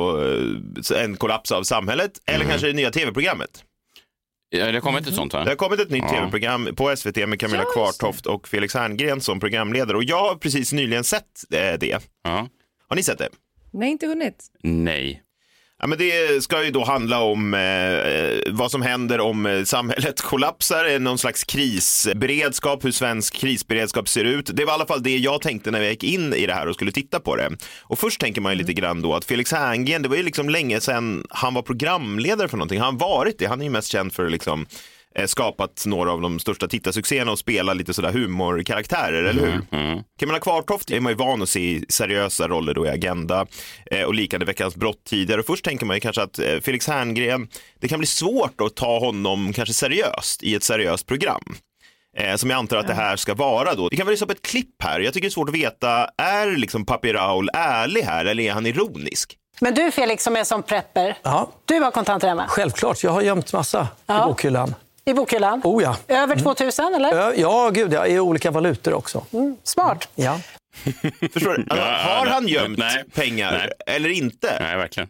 en 0.96 1.18
kollaps 1.18 1.52
av 1.52 1.64
samhället 1.64 2.12
eller 2.26 2.46
kanske 2.46 2.68
det 2.68 2.74
nya 2.74 2.92
tv-programmet. 2.92 3.64
Ja, 4.50 4.66
det 4.66 4.74
har 4.74 4.80
kommit 4.82 5.08
ett 5.08 5.16
sånt 5.16 5.34
va? 5.34 5.44
Det 5.44 5.50
har 5.52 5.56
kommit 5.56 5.80
ett 5.80 5.90
nytt 5.90 6.04
Ja. 6.04 6.10
tv-program 6.10 6.70
på 6.76 6.96
SVT 6.96 7.28
med 7.28 7.40
Camilla 7.40 7.64
Kvartoft 7.76 8.26
och 8.26 8.48
Felix 8.48 8.74
Herngren 8.74 9.22
som 9.22 9.40
programledare 9.40 9.98
och 9.98 10.04
jag 10.04 10.20
har 10.30 10.36
precis 10.36 10.74
nyligen 10.74 11.04
sett 11.04 11.24
eh, 11.54 11.80
det. 11.80 12.10
Ja. 12.24 12.48
Har 12.88 12.96
ni 12.96 13.04
sett 13.04 13.18
det? 13.18 13.30
Nej, 13.74 13.90
inte 13.92 14.08
hunnit. 14.08 14.46
Nej. 14.64 15.22
Ja, 15.80 15.88
men 15.88 15.98
det 15.98 16.44
ska 16.44 16.64
ju 16.64 16.72
då 16.72 16.84
handla 16.84 17.20
om 17.20 17.54
eh, 17.54 18.54
vad 18.54 18.72
som 18.72 18.82
händer 18.82 19.20
om 19.20 19.46
eh, 19.46 19.64
samhället 19.64 20.22
kollapsar, 20.22 20.86
eh, 20.86 21.00
någon 21.00 21.18
slags 21.18 21.44
krisberedskap, 21.44 22.86
hur 22.86 22.92
svensk 22.92 23.36
krisberedskap 23.36 24.10
ser 24.10 24.24
ut. 24.24 24.50
Det 24.54 24.66
var 24.66 24.74
i 24.74 24.76
alla 24.76 24.86
fall 24.86 25.04
det 25.04 25.18
jag 25.18 25.42
tänkte 25.42 25.72
när 25.72 25.82
jag 25.82 25.90
gick 25.90 26.04
in 26.04 26.34
i 26.34 26.46
det 26.46 26.54
här 26.54 26.68
och 26.68 26.76
skulle 26.76 26.92
titta 26.92 27.20
på 27.20 27.36
det. 27.36 27.50
Och 27.82 28.00
först 28.00 28.22
tänker 28.22 28.42
man 28.42 28.52
ju 28.52 28.58
lite 28.58 28.74
grann 28.74 29.02
då 29.02 29.16
att 29.16 29.26
Felix 29.26 29.52
Herngren, 29.52 30.02
det 30.02 30.10
var 30.10 30.16
ju 30.16 30.24
liksom 30.24 30.50
länge 30.50 30.82
sedan 30.82 31.26
han 31.30 31.54
var 31.54 31.62
programledare 31.62 32.48
för 32.48 32.58
någonting. 32.58 32.80
Han 32.80 32.94
har 32.94 33.08
varit 33.10 33.40
det, 33.40 33.46
han 33.46 33.60
är 33.60 33.66
ju 33.66 33.72
mest 33.72 33.92
känd 33.92 34.14
för 34.14 34.30
liksom 34.30 34.66
skapat 35.26 35.84
några 35.86 36.12
av 36.12 36.22
de 36.22 36.40
största 36.40 36.68
tittarsuccéerna 36.68 37.32
och 37.32 37.40
spela 37.40 37.74
lite 37.74 37.94
sådär 37.94 38.12
humorkaraktärer, 38.12 39.24
eller 39.24 39.42
hur? 39.46 39.80
Mm. 39.80 40.04
Camilla 40.20 40.40
Kvartoft 40.40 40.92
är 40.92 41.00
man 41.00 41.12
ju 41.12 41.16
van 41.16 41.42
att 41.42 41.50
se 41.50 41.60
i 41.60 41.86
seriösa 41.90 42.48
roller 42.48 42.74
då 42.74 42.86
i 42.86 42.90
Agenda 42.90 43.46
eh, 43.92 44.02
och 44.04 44.14
liknande 44.14 44.46
Veckans 44.46 44.76
brott 44.76 45.04
tidigare. 45.06 45.40
Och 45.42 45.48
först 45.48 45.66
tänker 45.66 45.86
man 45.86 45.96
ju 45.96 46.00
kanske 46.00 46.22
att 46.22 46.40
eh, 46.40 46.60
Felix 46.62 46.88
Herngren, 46.88 47.48
det 47.80 47.88
kan 47.88 48.00
bli 48.00 48.08
svårt 48.08 48.62
att 48.62 48.76
ta 48.76 49.00
honom 49.00 49.54
kanske 49.54 49.74
seriöst 49.74 50.44
i 50.44 50.56
ett 50.56 50.64
seriöst 50.64 51.06
program. 51.08 51.56
Eh, 52.18 52.36
som 52.36 52.50
jag 52.50 52.58
antar 52.58 52.78
att 52.78 52.88
det 52.88 52.94
här 52.94 53.16
ska 53.16 53.34
vara 53.34 53.76
då. 53.76 53.88
Vi 53.92 53.98
kan 53.98 54.06
väl 54.06 54.12
lyssna 54.14 54.28
på 54.28 54.34
ett 54.34 54.42
klipp 54.42 54.84
här. 54.84 55.00
Jag 55.00 55.14
tycker 55.14 55.26
det 55.26 55.30
är 55.30 55.32
svårt 55.34 55.50
att 55.50 55.56
veta, 55.56 56.10
är 56.18 56.58
liksom 56.58 56.86
Papi 56.86 57.14
Raul 57.14 57.50
ärlig 57.54 58.02
här 58.02 58.26
eller 58.26 58.44
är 58.44 58.52
han 58.52 58.66
ironisk? 58.66 59.38
Men 59.62 59.74
du 59.74 59.92
Felix 59.92 60.24
som 60.24 60.36
är 60.36 60.44
som 60.44 60.64
prepper, 60.64 61.18
Ja, 61.24 61.52
du 61.66 61.80
har 61.80 61.92
kontanter 61.92 62.28
hemma? 62.28 62.46
självklart. 62.48 63.04
Jag 63.04 63.12
har 63.12 63.22
gömt 63.22 63.54
massa 63.54 63.88
Ja. 64.06 64.24
i 64.24 64.28
bokhyllan. 64.28 64.74
I 65.08 65.14
bokhyllan? 65.14 65.62
Oh 65.64 65.84
ja. 65.84 65.98
Över 66.08 66.36
2000 66.36 66.96
eller? 66.96 67.14
Ö, 67.14 67.34
Ja, 67.38 67.70
gud 67.74 67.94
ja. 67.94 68.08
I 68.08 68.20
olika 68.20 68.52
valutor 68.52 68.94
också. 68.94 69.26
Smart. 69.64 70.10
Ja. 70.16 70.40
Förstår 71.34 71.54
du? 71.54 71.66
Alltså, 71.70 71.86
har 71.86 72.26
han 72.26 72.48
gömt 72.48 72.78
nej, 72.78 73.04
pengar 73.14 73.52
nej. 73.52 73.96
eller 73.96 74.10
inte? 74.10 74.58
Nej, 74.60 74.78
verkligen. 74.78 75.08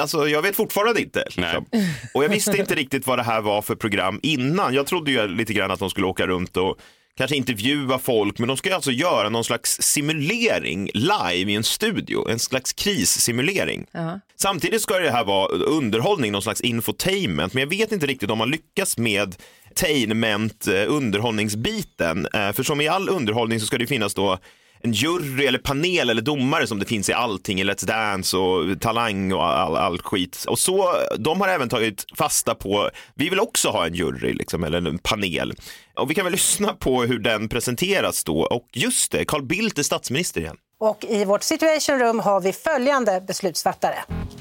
Alltså, 0.00 0.28
jag 0.28 0.42
vet 0.42 0.56
fortfarande 0.56 1.00
inte. 1.02 1.24
Liksom. 1.24 1.66
Och 2.14 2.24
jag 2.24 2.28
visste 2.28 2.56
inte 2.56 2.74
riktigt 2.74 3.06
vad 3.06 3.18
det 3.18 3.22
här 3.22 3.40
var 3.40 3.62
för 3.62 3.74
program 3.74 4.20
innan. 4.22 4.74
Jag 4.74 4.86
trodde 4.86 5.10
ju 5.10 5.28
lite 5.28 5.52
grann 5.52 5.70
att 5.70 5.78
de 5.78 5.90
skulle 5.90 6.06
åka 6.06 6.26
runt 6.26 6.56
och 6.56 6.78
kanske 7.18 7.36
intervjua 7.36 7.98
folk, 7.98 8.38
men 8.38 8.48
de 8.48 8.56
ska 8.56 8.68
ju 8.68 8.74
alltså 8.74 8.90
göra 8.90 9.28
någon 9.28 9.44
slags 9.44 9.82
simulering 9.82 10.90
live 10.94 11.52
i 11.52 11.54
en 11.54 11.64
studio, 11.64 12.28
en 12.30 12.38
slags 12.38 12.72
krissimulering. 12.72 13.86
Ja. 13.92 14.20
Samtidigt 14.36 14.82
ska 14.82 14.98
det 14.98 15.10
här 15.10 15.24
vara 15.24 15.48
underhållning, 15.48 16.32
någon 16.32 16.42
slags 16.42 16.60
infotainment, 16.60 17.54
men 17.54 17.60
jag 17.60 17.68
vet 17.68 17.92
inte 17.92 18.06
riktigt 18.06 18.30
om 18.30 18.38
man 18.38 18.50
lyckas 18.50 18.98
med 18.98 19.36
tainment, 19.74 20.66
eh, 20.66 20.84
underhållningsbiten. 20.88 22.26
Eh, 22.34 22.52
För 22.52 22.62
som 22.62 22.80
i 22.80 22.88
all 22.88 23.08
underhållning 23.08 23.60
så 23.60 23.66
ska 23.66 23.78
det 23.78 23.86
finnas 23.86 24.14
då 24.14 24.38
en 24.80 24.92
jury 24.92 25.46
eller 25.46 25.58
panel 25.58 26.10
eller 26.10 26.22
domare 26.22 26.66
som 26.66 26.78
det 26.78 26.86
finns 26.86 27.08
i 27.08 27.12
allting, 27.12 27.60
i 27.60 27.64
Let's 27.64 27.86
Dance 27.86 28.36
och 28.36 28.80
Talang 28.80 29.32
och 29.32 29.44
all, 29.44 29.76
all 29.76 29.98
skit. 29.98 30.44
Och 30.48 30.58
så, 30.58 30.94
de 31.18 31.40
har 31.40 31.48
även 31.48 31.68
tagit 31.68 32.04
fasta 32.18 32.54
på, 32.54 32.90
vi 33.14 33.28
vill 33.28 33.40
också 33.40 33.68
ha 33.68 33.86
en 33.86 33.94
jury 33.94 34.32
liksom, 34.32 34.64
eller 34.64 34.78
en 34.88 34.98
panel. 34.98 35.54
Och 35.96 36.10
vi 36.10 36.14
kan 36.14 36.24
väl 36.24 36.32
lyssna 36.32 36.72
på 36.72 37.02
hur 37.02 37.18
den 37.18 37.48
presenteras 37.48 38.24
då. 38.24 38.40
Och 38.40 38.68
just 38.72 39.12
det, 39.12 39.24
Carl 39.24 39.42
Bildt 39.42 39.78
är 39.78 39.82
statsminister 39.82 40.40
igen. 40.40 40.56
Och 40.80 41.04
i 41.08 41.24
vårt 41.24 41.42
situation 41.42 41.98
room 41.98 42.20
har 42.20 42.40
vi 42.40 42.52
följande 42.52 43.24
beslutsfattare. 43.26 43.94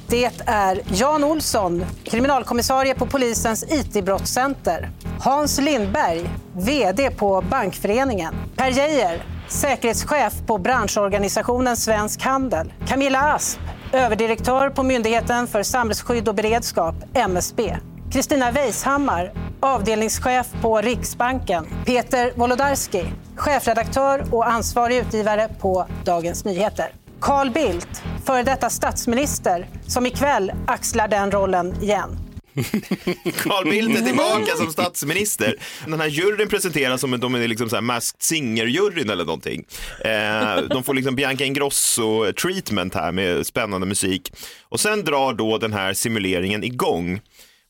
Det 0.07 0.31
är 0.45 0.81
Jan 0.93 1.23
Olsson, 1.23 1.85
kriminalkommissarie 2.03 2.95
på 2.95 3.05
polisens 3.05 3.63
IT-brottscenter. 3.63 4.89
Hans 5.19 5.59
Lindberg, 5.59 6.29
VD 6.53 7.11
på 7.11 7.43
Bankföreningen. 7.49 8.35
Per 8.55 8.71
Geijer, 8.71 9.23
säkerhetschef 9.49 10.33
på 10.47 10.57
branschorganisationen 10.57 11.77
Svensk 11.77 12.21
Handel. 12.21 12.73
Camilla 12.87 13.19
Asp, 13.19 13.59
överdirektör 13.93 14.69
på 14.69 14.83
Myndigheten 14.83 15.47
för 15.47 15.63
samhällsskydd 15.63 16.27
och 16.27 16.35
beredskap, 16.35 16.95
MSB. 17.13 17.77
Kristina 18.11 18.51
Weishammar, 18.51 19.33
avdelningschef 19.59 20.47
på 20.61 20.81
Riksbanken. 20.81 21.67
Peter 21.85 22.31
Wolodarski, 22.35 23.05
chefredaktör 23.35 24.23
och 24.31 24.47
ansvarig 24.47 24.97
utgivare 24.97 25.49
på 25.59 25.85
Dagens 26.05 26.45
Nyheter. 26.45 26.87
Carl 27.19 27.51
Bildt, 27.51 28.03
före 28.25 28.43
detta 28.43 28.69
statsminister, 28.69 29.67
som 29.87 30.05
ikväll 30.05 30.51
axlar 30.67 31.07
den 31.07 31.31
rollen 31.31 31.83
igen. 31.83 32.26
Carl 33.43 33.69
Bildt 33.69 33.99
är 33.99 34.05
tillbaka 34.05 34.55
som 34.57 34.71
statsminister. 34.71 35.55
Den 35.85 35.99
här 35.99 36.07
juryn 36.07 36.49
presenteras 36.49 37.01
som 37.01 37.13
att 37.13 37.21
de 37.21 37.35
är 37.35 37.47
liksom 37.47 37.69
så 37.69 37.75
här 37.75 37.81
Masked 37.81 38.21
Singer-juryn 38.21 39.11
eller 39.11 39.25
någonting. 39.25 39.65
Eh, 40.05 40.61
de 40.69 40.83
får 40.83 40.93
liksom 40.93 41.15
Bianca 41.15 41.45
Ingrosso-treatment 41.45 42.93
här 42.95 43.11
med 43.11 43.45
spännande 43.47 43.87
musik. 43.87 44.31
Och 44.63 44.79
sen 44.79 45.03
drar 45.03 45.33
då 45.33 45.57
den 45.57 45.73
här 45.73 45.93
simuleringen 45.93 46.63
igång. 46.63 47.21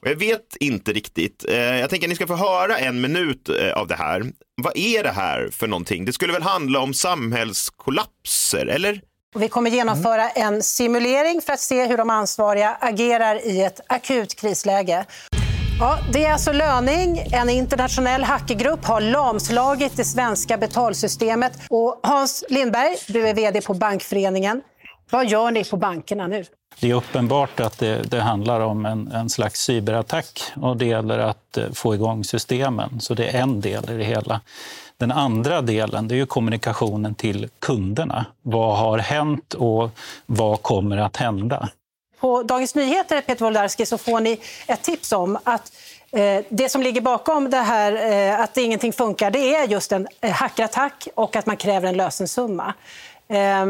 Och 0.01 0.07
Och 0.07 0.07
jag 0.07 0.15
vet 0.15 0.55
inte 0.59 0.93
riktigt. 0.93 1.45
Eh, 1.49 1.55
jag 1.55 1.89
tänker 1.89 2.07
att 2.07 2.09
ni 2.09 2.15
ska 2.15 2.27
få 2.27 2.35
höra 2.35 2.77
en 2.77 3.01
minut 3.01 3.49
eh, 3.49 3.71
av 3.73 3.87
det 3.87 3.95
här. 3.95 4.23
Vad 4.61 4.77
är 4.77 5.03
det 5.03 5.11
här 5.11 5.49
för 5.51 5.67
någonting? 5.67 6.05
Det 6.05 6.13
skulle 6.13 6.33
väl 6.33 6.41
handla 6.41 6.79
om 6.79 6.93
samhällskollapser, 6.93 8.65
eller? 8.65 9.01
Och 9.35 9.41
vi 9.41 9.49
kommer 9.49 9.69
genomföra 9.69 10.29
en 10.29 10.63
simulering 10.63 11.41
för 11.41 11.53
att 11.53 11.59
se 11.59 11.85
hur 11.85 11.97
de 11.97 12.09
ansvariga 12.09 12.77
agerar 12.79 13.47
i 13.47 13.63
ett 13.63 13.81
akut 13.87 14.35
krisläge. 14.35 15.05
Ja, 15.79 15.99
det 16.13 16.25
är 16.25 16.33
alltså 16.33 16.51
löning. 16.51 17.23
En 17.31 17.49
internationell 17.49 18.23
hackergrupp 18.23 18.85
har 18.85 19.01
lamslagit 19.01 19.97
det 19.97 20.05
svenska 20.05 20.57
betalsystemet. 20.57 21.53
Och 21.69 21.99
Hans 22.03 22.43
Lindberg, 22.49 22.95
du 23.07 23.27
är 23.27 23.33
vd 23.33 23.61
på 23.61 23.73
Bankföreningen. 23.73 24.61
Vad 25.09 25.29
gör 25.29 25.51
ni 25.51 25.63
på 25.63 25.77
bankerna 25.77 26.27
nu? 26.27 26.45
Det 26.79 26.89
är 26.89 26.93
uppenbart 26.93 27.59
att 27.59 27.79
det, 27.79 28.01
det 28.03 28.21
handlar 28.21 28.59
om 28.59 28.85
en, 28.85 29.11
en, 29.11 29.29
slags 29.29 29.59
cyberattack 29.59 30.41
och 30.55 30.77
det 30.77 30.85
gäller 30.85 31.19
att 31.19 31.57
eh, 31.57 31.63
få 31.73 31.95
igång 31.95 32.23
systemen. 32.23 33.01
Så 33.01 33.13
det 33.13 33.27
är 33.27 33.41
en 33.41 33.61
del 33.61 33.89
i 33.89 33.97
det 33.97 34.03
hela. 34.03 34.41
Den 34.99 35.11
andra 35.11 35.61
delen 35.61 36.07
det 36.07 36.15
är 36.15 36.17
ju 36.17 36.25
kommunikationen 36.25 37.15
till 37.15 37.49
kunderna. 37.59 38.25
Vad 38.41 38.77
har 38.77 38.97
hänt 38.97 39.53
och 39.53 39.89
vad 40.25 40.61
kommer 40.61 40.97
att 40.97 41.17
hända? 41.17 41.69
På 42.19 42.43
Dagens 42.43 42.75
Nyheter, 42.75 43.21
Peter 43.21 43.45
Wolodarski, 43.45 43.85
så 43.85 43.97
får 43.97 44.19
ni 44.19 44.39
ett 44.67 44.81
tips 44.81 45.11
om 45.11 45.37
att 45.43 45.71
eh, 46.11 46.45
det 46.49 46.69
som 46.69 46.81
ligger 46.81 47.01
bakom 47.01 47.49
det 47.49 47.57
här 47.57 48.11
eh, 48.11 48.39
att 48.39 48.57
ingenting 48.57 48.93
funkar, 48.93 49.31
det 49.31 49.55
är 49.55 49.67
just 49.67 49.91
en 49.91 50.07
eh, 50.21 50.31
hackerattack 50.31 51.07
och 51.15 51.35
att 51.35 51.45
man 51.45 51.57
kräver 51.57 51.87
en 51.87 51.97
lösensumma. 51.97 52.73
Eh, 53.27 53.65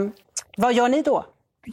vad 0.58 0.74
gör 0.74 0.90
ni 0.90 1.02
då? 1.02 1.26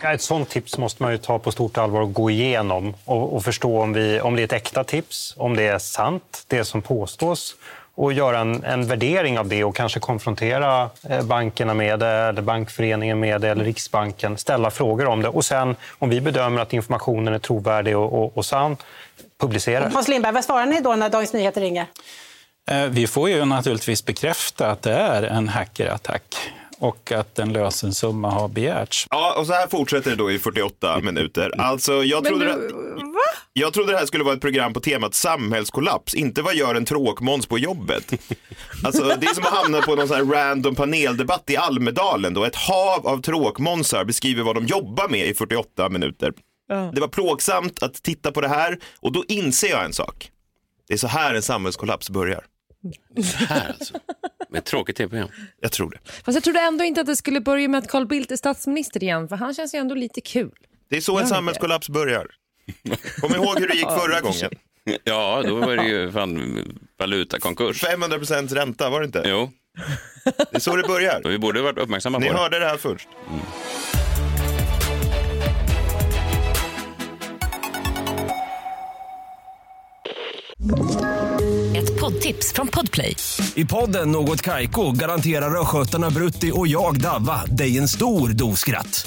Ett 0.03 0.23
sånt 0.23 0.49
tips 0.49 0.79
måste 0.79 1.03
man 1.03 1.13
ju 1.13 1.19
ta 1.19 1.39
på 1.39 1.53
stort 1.53 1.79
allvar 1.79 2.01
och 2.01 2.13
gå 2.13 2.31
igenom 2.31 2.95
och, 3.05 3.37
och 3.37 3.45
förstå 3.45 3.83
om, 3.83 3.93
vi, 3.93 4.21
om 4.21 4.37
det 4.37 4.43
är 4.43 4.45
ett 4.45 4.53
äkta 4.53 4.85
tips, 4.85 5.35
om 5.37 5.57
det 5.57 5.63
är 5.63 5.79
sant, 5.79 6.45
det 6.49 6.65
som 6.65 6.83
påstås 6.83 7.57
och 7.95 8.13
göra 8.13 8.39
en, 8.39 8.65
en 8.65 8.87
värdering 8.87 9.39
av 9.39 9.49
det 9.49 9.65
och 9.65 9.77
kanske 9.77 10.01
konfrontera 10.01 10.91
eh, 11.09 11.23
bankerna 11.23 11.75
med 11.75 11.99
det, 11.99 12.07
eller 12.07 12.43
bankföreningen 12.43 13.21
med 13.21 13.41
det, 13.41 13.49
eller 13.49 13.65
Riksbanken. 13.65 14.39
Ställa 14.39 14.71
frågor 14.71 15.07
om 15.07 15.23
det 15.23 15.29
och 15.29 15.45
sen 15.45 15.77
om 15.99 16.11
vi 16.11 16.21
bedömer 16.21 16.63
att 16.63 16.73
informationen 16.73 17.35
är 17.35 17.39
trovärdig 17.39 17.97
och, 17.97 18.23
och, 18.23 18.37
och 18.37 18.47
sann, 18.47 18.77
publicera. 19.41 19.91
Hans 19.95 20.09
Lindberg, 20.09 20.33
vad 20.33 20.45
svarar 20.45 20.67
ni 20.67 20.81
då 20.81 20.97
när 20.97 21.09
Dagens 21.09 21.33
Nyheter 21.33 21.61
ringer? 21.61 21.87
Eh, 22.71 22.85
vi 22.85 23.07
får 23.07 23.29
ju 23.31 23.45
naturligtvis 23.45 24.05
bekräfta 24.05 24.71
att 24.71 24.83
det 24.83 24.95
är 24.95 25.23
en 25.23 25.49
hackerattack 25.49 26.23
och 26.79 27.13
att 27.13 27.39
en 27.39 27.53
lösensumma 27.53 28.31
har 28.31 28.49
begärts. 28.49 29.07
Ja, 29.11 29.35
och 29.39 29.47
så 29.47 29.53
här 29.53 29.67
fortsätter 29.67 30.11
det 30.11 30.17
då 30.17 30.31
i 30.31 30.39
48 30.39 31.01
minuter. 31.01 31.61
Alltså, 31.61 31.93
jag 31.93 32.25
trodde, 32.25 32.47
det, 32.47 32.55
jag 33.53 33.73
trodde 33.73 33.93
det 33.93 33.99
här 33.99 34.07
skulle 34.07 34.25
vara 34.25 34.35
ett 34.35 34.41
program 34.41 34.73
på 34.73 34.81
temat 34.81 35.15
samhällskollaps, 35.15 36.15
inte 36.15 36.43
vad 36.43 36.55
gör 36.55 36.75
en 36.75 36.85
tråkmåns 36.85 37.47
på 37.47 37.59
jobbet. 37.59 38.13
Alltså, 38.85 39.05
det 39.05 39.27
är 39.27 39.35
som 39.35 39.45
att 39.45 39.53
hamna 39.53 39.83
på 39.83 39.95
någon 39.95 40.09
sån 40.09 40.17
här 40.17 40.25
random 40.25 40.75
paneldebatt 40.75 41.51
i 41.51 41.57
Almedalen 41.57 42.35
då 42.35 42.45
ett 42.45 42.57
hav 42.57 43.07
av 43.07 43.23
tråkmånsar 43.23 44.05
beskriver 44.05 44.43
vad 44.43 44.55
de 44.55 44.67
jobbar 44.67 45.09
med 45.09 45.27
i 45.29 45.35
48 45.35 45.89
minuter. 45.89 46.33
Ja. 46.69 46.91
Det 46.95 47.01
var 47.01 47.09
plågsamt 47.09 47.83
att 47.83 47.95
titta 47.95 48.33
på 48.33 48.41
det 48.41 48.49
här 48.49 48.79
och 49.01 49.13
då 49.13 49.25
inser 49.29 49.69
jag 49.69 49.85
en 49.85 49.93
sak. 49.93 50.31
Det 50.89 50.95
är 50.95 50.99
så 50.99 51.07
här 51.07 51.35
en 51.35 51.43
samhällskollaps 51.43 52.11
börjar. 52.11 52.45
Så 53.25 53.45
här 53.45 53.69
alltså? 53.69 53.95
Med 54.51 54.59
ett 54.59 54.65
tråkigt 54.65 54.97
tv-program? 54.97 55.29
Jag 55.61 55.73
tror 55.73 55.91
det. 55.91 55.99
Fast 56.25 56.37
jag 56.37 56.45
trodde 56.45 56.61
ändå 56.61 56.85
inte 56.85 57.01
att 57.01 57.07
det 57.07 57.17
skulle 57.17 57.41
börja 57.41 57.69
med 57.69 57.79
att 57.79 57.89
Carl 57.89 58.07
Bildt 58.07 58.31
är 58.31 58.37
statsminister 58.37 59.03
igen, 59.03 59.29
för 59.29 59.37
han 59.37 59.55
känns 59.55 59.75
ju 59.75 59.79
ändå 59.79 59.95
lite 59.95 60.21
kul. 60.21 60.53
Det 60.91 60.97
är 60.97 61.01
så 61.01 61.19
en 61.19 61.27
samhällskollaps 61.27 61.89
börjar. 61.89 62.27
Kom 63.21 63.35
ihåg 63.35 63.59
hur 63.59 63.69
det 63.69 63.75
gick 63.75 63.89
förra 63.89 64.21
gången. 64.21 64.51
Ja, 65.05 65.43
då 65.47 65.55
var 65.55 65.77
det 65.77 65.85
ju 65.85 66.13
fan 66.13 66.63
valutakonkurs. 66.99 67.81
500 67.81 68.19
procents 68.19 68.53
ränta, 68.53 68.91
var 68.91 69.01
det 69.01 69.07
inte? 69.07 69.23
Jo. 69.27 69.51
Det 70.25 70.57
är 70.57 70.61
så 70.61 70.77
det 70.77 70.83
börjar. 70.83 71.23
Vi 71.29 71.39
borde 71.39 71.63
varit 71.63 71.79
uppmärksamma 71.79 72.19
Ni 72.19 72.27
på 72.27 72.33
det. 72.33 72.37
Ni 72.37 72.43
hörde 72.43 72.59
det 72.59 72.67
här 72.67 72.77
först. 72.77 73.09
Mm. 73.31 73.41
Ett 81.77 82.01
poddtips 82.01 82.53
från 82.53 82.69
Podplay. 82.69 83.17
I 83.55 83.65
podden 83.65 84.13
Något 84.13 84.43
Kaiko 84.43 84.93
garanterar 84.93 85.61
östgötarna 85.61 86.11
Brutti 86.11 86.51
och 86.55 86.69
jag, 86.69 87.01
Davva, 87.01 87.45
dig 87.45 87.79
en 87.79 87.89
stor 87.89 88.29
dos 88.29 88.61
skratt. 88.61 89.07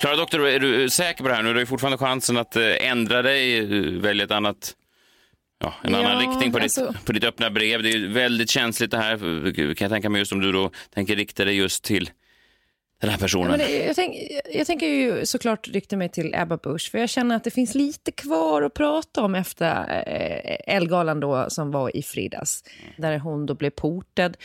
Klara 0.00 0.16
Doktor, 0.16 0.46
är 0.46 0.60
du 0.60 0.90
säker 0.90 1.22
på 1.22 1.28
det 1.28 1.34
här 1.34 1.42
nu? 1.42 1.48
Du 1.48 1.54
har 1.54 1.60
ju 1.60 1.66
fortfarande 1.66 1.98
chansen 1.98 2.36
att 2.36 2.56
eh, 2.56 2.88
ändra 2.90 3.22
dig, 3.22 3.66
välja 4.00 4.24
ett 4.24 4.30
annat 4.30 4.74
Ja, 5.58 5.74
en 5.82 5.92
ja, 5.92 5.98
annan 5.98 6.18
riktning 6.18 6.52
på, 6.52 6.58
alltså... 6.58 6.86
ditt, 6.86 7.04
på 7.04 7.12
ditt 7.12 7.24
öppna 7.24 7.50
brev. 7.50 7.82
Det 7.82 7.90
är 7.90 8.08
väldigt 8.08 8.50
känsligt 8.50 8.90
det 8.90 8.98
här, 8.98 9.16
kan 9.74 9.84
jag 9.84 9.90
tänka 9.90 10.10
mig, 10.10 10.18
just 10.18 10.32
om 10.32 10.40
du 10.40 10.52
då 10.52 10.70
tänker 10.94 11.16
rikta 11.16 11.44
dig 11.44 11.56
just 11.56 11.84
till 11.84 12.10
den 13.00 13.10
här 13.10 13.18
personen. 13.18 13.60
Ja, 13.60 13.66
det, 13.66 13.84
jag, 13.86 13.96
tänk, 13.96 14.16
jag 14.52 14.66
tänker 14.66 14.86
ju 14.86 15.26
såklart 15.26 15.68
rikta 15.68 15.96
mig 15.96 16.08
till 16.08 16.34
Ebba 16.34 16.56
Busch, 16.56 16.90
för 16.90 16.98
jag 16.98 17.08
känner 17.08 17.36
att 17.36 17.44
det 17.44 17.50
finns 17.50 17.74
lite 17.74 18.12
kvar 18.12 18.62
att 18.62 18.74
prata 18.74 19.22
om 19.22 19.34
efter 19.34 20.02
eh, 20.06 20.74
Elgalan 20.76 21.20
då, 21.20 21.50
som 21.50 21.70
var 21.70 21.96
i 21.96 22.02
fredags, 22.02 22.64
där 22.96 23.18
hon 23.18 23.46
då 23.46 23.54
blev 23.54 23.70
portad. 23.70 24.36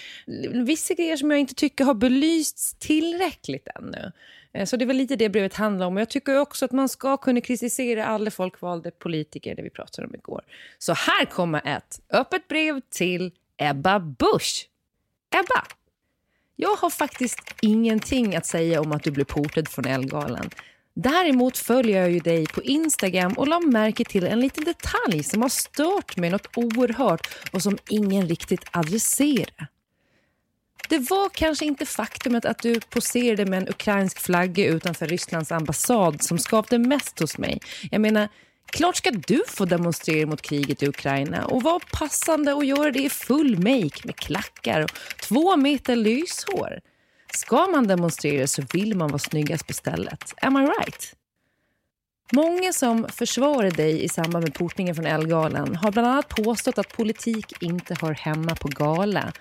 Vissa 0.65 0.93
grejer 0.93 1.17
som 1.17 1.31
jag 1.31 1.39
inte 1.39 1.55
tycker 1.55 1.85
har 1.85 1.93
belysts 1.93 2.75
tillräckligt 2.79 3.67
ännu. 3.75 4.11
Eh, 4.53 4.65
så 4.65 4.77
det 4.77 4.85
var 4.85 4.93
lite 4.93 5.15
det 5.15 5.29
brevet 5.29 5.53
handlar 5.53 5.85
om. 5.85 5.97
Jag 5.97 6.09
tycker 6.09 6.39
också 6.39 6.65
att 6.65 6.71
man 6.71 6.89
ska 6.89 7.17
kunna 7.17 7.41
kritisera 7.41 8.05
alla 8.05 8.31
folkvalda 8.31 8.91
politiker, 8.91 9.55
det 9.55 9.61
vi 9.61 9.69
pratade 9.69 10.07
om 10.07 10.15
igår. 10.15 10.41
Så 10.79 10.93
här 10.93 11.25
kommer 11.25 11.77
ett 11.77 12.01
öppet 12.09 12.47
brev 12.47 12.81
till 12.89 13.31
Ebba 13.57 13.99
Busch. 13.99 14.67
Ebba, 15.35 15.67
jag 16.55 16.75
har 16.75 16.89
faktiskt 16.89 17.39
ingenting 17.61 18.35
att 18.35 18.45
säga 18.45 18.81
om 18.81 18.91
att 18.91 19.03
du 19.03 19.11
blev 19.11 19.25
portad 19.25 19.67
från 19.67 19.85
Elgalan. 19.85 20.49
Däremot 20.93 21.57
följer 21.57 22.01
jag 22.01 22.11
ju 22.11 22.19
dig 22.19 22.45
på 22.47 22.63
Instagram 22.63 23.33
och 23.33 23.47
la 23.47 23.59
märke 23.59 24.05
till 24.05 24.23
en 24.23 24.39
liten 24.39 24.63
detalj 24.63 25.23
som 25.23 25.41
har 25.41 25.49
stört 25.49 26.17
mig 26.17 26.29
något 26.29 26.57
oerhört 26.57 27.27
och 27.51 27.61
som 27.61 27.77
ingen 27.89 28.27
riktigt 28.27 28.63
adresserar. 28.71 29.67
Det 30.89 30.99
var 30.99 31.29
kanske 31.29 31.65
inte 31.65 31.85
faktumet 31.85 32.45
att 32.45 32.61
du 32.61 32.79
poserade 32.79 33.45
med 33.45 33.61
en 33.61 33.69
ukrainsk 33.69 34.19
flagga 34.19 34.65
utanför 34.65 35.07
Rysslands 35.07 35.51
ambassad 35.51 36.23
som 36.23 36.37
skapade 36.37 36.77
mest 36.77 37.19
hos 37.19 37.37
mig. 37.37 37.59
Jag 37.91 38.01
menar, 38.01 38.29
klart 38.71 38.95
ska 38.95 39.11
du 39.11 39.43
få 39.47 39.65
demonstrera 39.65 40.27
mot 40.27 40.41
kriget 40.41 40.83
i 40.83 40.87
Ukraina 40.87 41.45
och 41.45 41.63
vara 41.63 41.79
passande 41.91 42.53
och 42.53 42.65
göra 42.65 42.91
det 42.91 43.03
i 43.03 43.09
full 43.09 43.57
make 43.57 44.01
med 44.03 44.15
klackar 44.15 44.81
och 44.81 44.91
två 45.21 45.57
meter 45.57 45.95
lyshår. 45.95 46.79
Ska 47.33 47.67
man 47.67 47.87
demonstrera 47.87 48.47
så 48.47 48.63
vill 48.73 48.95
man 48.95 49.09
vara 49.09 49.19
snyggast 49.19 49.67
på 49.67 49.73
stället. 49.73 50.33
Am 50.41 50.57
I 50.57 50.59
right? 50.59 51.15
Många 52.33 52.73
som 52.73 53.07
försvarar 53.09 53.71
dig 53.71 54.03
i 54.03 54.09
samband 54.09 54.43
med 54.43 54.53
portningen 54.53 54.95
från 54.95 55.05
Elgalan 55.05 55.75
har 55.75 55.91
bland 55.91 56.07
annat 56.07 56.29
påstått 56.29 56.77
att 56.77 56.97
politik 56.97 57.63
inte 57.63 57.95
hör 58.01 58.13
hemma 58.13 58.55
på 58.55 58.67
gala. 58.67 59.33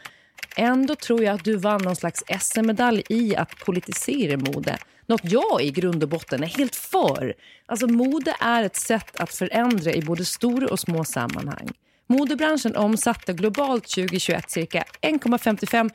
Ändå 0.57 0.97
tror 0.97 1.23
jag 1.23 1.35
att 1.35 1.45
du 1.45 1.57
vann 1.57 1.83
någon 1.83 1.97
slags 1.97 2.25
SM-medalj 2.41 3.03
i 3.09 3.37
att 3.37 3.59
politisera 3.59 4.37
mode. 4.37 4.79
Något 5.07 5.21
jag 5.25 5.63
i 5.63 5.71
grund 5.71 6.03
och 6.03 6.09
botten 6.09 6.43
är 6.43 6.47
helt 6.47 6.77
för. 6.77 7.35
Alltså 7.67 7.87
mode 7.87 8.37
är 8.41 8.65
ett 8.65 8.77
sätt 8.77 9.21
att 9.21 9.35
förändra 9.35 9.93
i 9.93 10.03
både 10.03 10.25
stora 10.25 10.69
och 10.69 10.81
små 10.81 11.05
sammanhang. 11.05 11.69
Modebranschen 12.07 12.77
omsatte 12.77 13.33
globalt 13.33 13.89
2021 13.89 14.51
cirka 14.51 14.85
1,55 15.01 15.91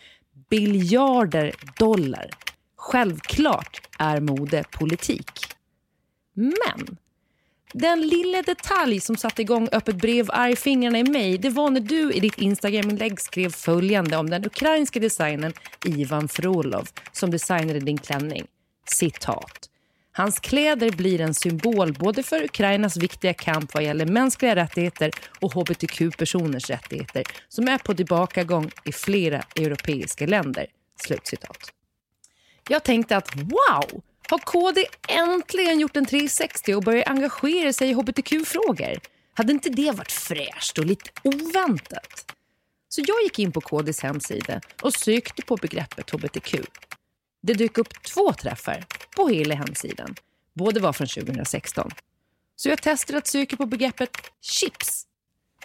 biljarder 0.50 1.54
dollar. 1.78 2.30
Självklart 2.76 3.82
är 4.00 4.20
mode 4.20 4.64
politik. 4.72 5.40
Men 6.36 6.98
den 7.78 8.02
lilla 8.02 8.42
detalj 8.42 9.00
som 9.00 9.18
satte 9.18 9.42
igång 9.42 9.70
öppet 9.72 9.96
brev 9.96 10.30
arg 10.30 10.56
fingrarna 10.56 11.00
i 11.00 11.04
mig 11.04 11.38
det 11.38 11.50
var 11.50 11.70
när 11.70 11.80
du 11.80 12.14
i 12.14 12.20
ditt 12.20 12.38
Instagram-inlägg 12.38 13.20
skrev 13.20 13.50
följande 13.50 14.18
om 14.18 14.30
den 14.30 14.46
ukrainska 14.46 15.00
designern 15.00 15.54
Ivan 15.86 16.28
Frolov 16.28 16.90
som 17.12 17.32
designade 17.32 17.80
din 17.80 17.98
klänning. 17.98 18.48
Citat. 18.86 19.70
Hans 20.12 20.40
kläder 20.40 20.92
blir 20.92 21.22
en 21.22 21.34
symbol 21.34 21.94
både 21.94 22.24
för 22.24 22.44
Ukrainas 22.44 22.98
viktiga 22.98 23.34
kamp 23.34 23.74
vad 23.74 23.84
gäller 23.84 24.06
mänskliga 24.06 24.56
rättigheter 24.56 25.12
och 25.40 25.54
hbtq-personers 25.54 26.70
rättigheter 26.70 27.24
som 27.50 27.68
är 27.68 27.78
på 27.78 27.94
tillbakagång 27.94 28.72
i 28.86 28.92
flera 28.92 29.42
europeiska 29.56 30.26
länder. 30.26 30.68
Slutcitat. 31.00 31.72
Jag 32.70 32.84
tänkte 32.84 33.18
att 33.18 33.36
wow, 33.36 34.02
har 34.30 34.38
KD 34.38 34.86
äntligen 35.08 35.80
gjort 35.80 35.98
en 35.98 36.06
360 36.06 36.76
och 36.76 36.84
börjat 36.84 37.08
engagera 37.08 37.74
sig 37.74 37.90
i 37.90 37.94
hbtq-frågor? 37.94 39.00
Hade 39.34 39.52
inte 39.52 39.70
det 39.70 39.92
varit 39.92 40.12
fräscht 40.12 40.78
och 40.78 40.86
lite 40.86 41.10
oväntat? 41.24 42.36
Så 42.90 43.02
jag 43.08 43.24
gick 43.24 43.40
in 43.40 43.52
på 43.52 43.62
KDs 43.62 44.00
hemsida 44.00 44.62
och 44.82 44.94
sökte 44.94 45.42
på 45.42 45.56
begreppet 45.56 46.10
hbtq. 46.10 46.56
Det 47.42 47.54
dök 47.54 47.78
upp 47.78 48.04
två 48.04 48.34
träffar 48.34 48.86
på 49.16 49.28
hela 49.28 49.56
hemsidan. 49.56 50.16
Båda 50.54 50.80
var 50.80 50.94
från 50.94 51.08
2016. 51.08 51.92
Så 52.56 52.70
jag 52.70 52.82
testade 52.82 53.18
att 53.18 53.28
söka 53.28 53.58
på 53.58 53.66
begreppet 53.66 54.18
chips. 54.42 55.08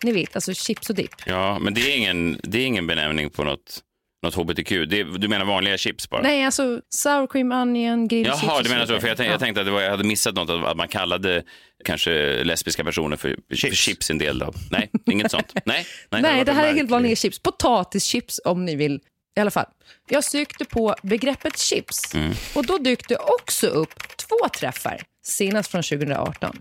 Ni 0.03 0.13
vet, 0.13 0.37
alltså 0.37 0.55
chips 0.55 0.91
och 0.91 0.97
dipp. 0.97 1.15
Ja, 1.27 1.59
men 1.59 1.75
det 1.75 1.81
är 1.81 1.97
ingen, 1.97 2.41
det 2.43 2.59
är 2.59 2.67
ingen 2.67 2.87
benämning 2.87 3.31
på 3.31 3.45
något, 3.45 3.83
något 4.23 4.35
hbtq. 4.35 4.69
Det, 4.89 5.03
du 5.19 5.29
menar 5.29 5.45
vanliga 5.45 5.79
chips 5.79 6.11
bara? 6.11 6.23
Nej, 6.23 6.45
alltså 6.45 6.81
sour 6.89 7.27
cream 7.27 7.53
onion, 7.53 8.09
grillchips 8.09 8.43
Jaha, 8.43 8.63
du 8.63 8.69
menar 8.71 8.87
så. 8.87 9.01
För 9.01 9.09
jag, 9.09 9.17
tänkte, 9.17 9.33
jag 9.33 9.41
tänkte 9.41 9.61
att 9.61 9.67
det 9.67 9.71
var, 9.71 9.81
jag 9.81 9.91
hade 9.91 10.05
missat 10.05 10.35
något, 10.35 10.65
att 10.65 10.77
man 10.77 10.89
kallade 10.89 11.43
kanske 11.85 12.45
lesbiska 12.45 12.85
personer 12.85 13.17
för 13.17 13.37
chips, 13.53 13.61
för 13.61 13.77
chips 13.77 14.11
en 14.11 14.19
del 14.19 14.43
av. 14.43 14.55
Nej, 14.71 14.91
inget 15.11 15.31
sånt. 15.31 15.53
Nej, 15.65 15.87
nej, 16.11 16.23
Nej, 16.23 16.45
det 16.45 16.53
här 16.53 16.67
är 16.67 16.75
helt 16.75 16.91
vanliga 16.91 17.17
chips. 17.17 17.39
Potatischips 17.39 18.41
om 18.45 18.65
ni 18.65 18.77
vill. 18.77 19.01
I 19.37 19.41
alla 19.41 19.51
fall. 19.51 19.67
Jag 20.09 20.25
sökte 20.25 20.65
på 20.65 20.95
begreppet 21.03 21.59
chips 21.59 22.15
Mm. 22.15 22.33
och 22.55 22.67
då 22.67 22.79
dök 22.79 23.09
det 23.09 23.17
också 23.17 23.67
upp 23.67 24.17
två 24.17 24.49
träffar, 24.59 25.01
senast 25.25 25.71
från 25.71 25.83
2018. 25.83 26.57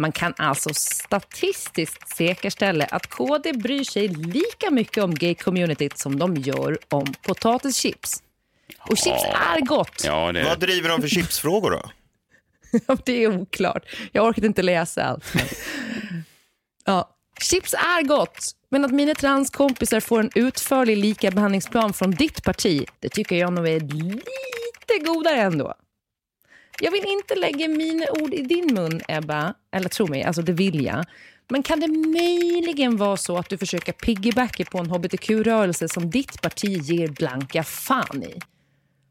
Man 0.00 0.12
kan 0.12 0.34
alltså 0.36 0.74
statistiskt 0.74 2.16
säkerställa 2.16 2.84
att 2.84 3.06
KD 3.06 3.52
bryr 3.52 3.84
sig 3.84 4.08
lika 4.08 4.70
mycket 4.70 5.04
om 5.04 5.14
gay-communityt 5.14 5.96
som 5.96 6.18
de 6.18 6.36
gör 6.36 6.78
om 6.88 7.14
potatischips. 7.22 8.22
Och 8.78 8.96
chips 8.96 9.24
är 9.24 9.60
gott. 9.60 10.02
Ja, 10.04 10.32
det... 10.32 10.44
Vad 10.44 10.60
driver 10.60 10.88
de 10.88 11.00
för 11.00 11.08
chipsfrågor 11.08 11.70
då? 11.70 11.90
det 13.04 13.24
är 13.24 13.40
oklart. 13.40 13.82
Jag 14.12 14.26
orkade 14.26 14.46
inte 14.46 14.62
läsa 14.62 15.04
allt. 15.04 15.24
Ja. 16.84 17.16
Chips 17.40 17.74
är 17.74 18.02
gott, 18.02 18.44
men 18.68 18.84
att 18.84 18.90
mina 18.90 19.14
transkompisar 19.14 20.00
får 20.00 20.20
en 20.20 20.30
utförlig 20.34 20.96
likabehandlingsplan 20.96 21.92
från 21.92 22.10
ditt 22.10 22.44
parti, 22.44 22.86
det 23.00 23.08
tycker 23.08 23.36
jag 23.36 23.52
nog 23.52 23.68
är 23.68 23.80
lite 23.80 25.04
godare 25.04 25.40
ändå. 25.40 25.74
Jag 26.82 26.90
vill 26.90 27.04
inte 27.06 27.34
lägga 27.34 27.68
mina 27.68 28.06
ord 28.10 28.34
i 28.34 28.42
din 28.42 28.74
mun, 28.74 29.00
Ebba. 29.08 29.54
Eller 29.72 29.88
tro 29.88 30.06
mig, 30.06 30.22
alltså 30.22 30.42
det 30.42 30.52
vill 30.52 30.84
jag. 30.84 31.04
Men 31.48 31.62
kan 31.62 31.80
det 31.80 31.88
möjligen 31.88 32.96
vara 32.96 33.16
så 33.16 33.36
att 33.36 33.48
du 33.48 33.58
försöker 33.58 33.92
piggybacka 33.92 34.64
på 34.64 34.78
en 34.78 34.90
hbtq-rörelse 34.90 35.88
som 35.88 36.10
ditt 36.10 36.42
parti 36.42 36.82
ger 36.82 37.08
blanka 37.08 37.64
fan 37.64 38.22
i? 38.22 38.40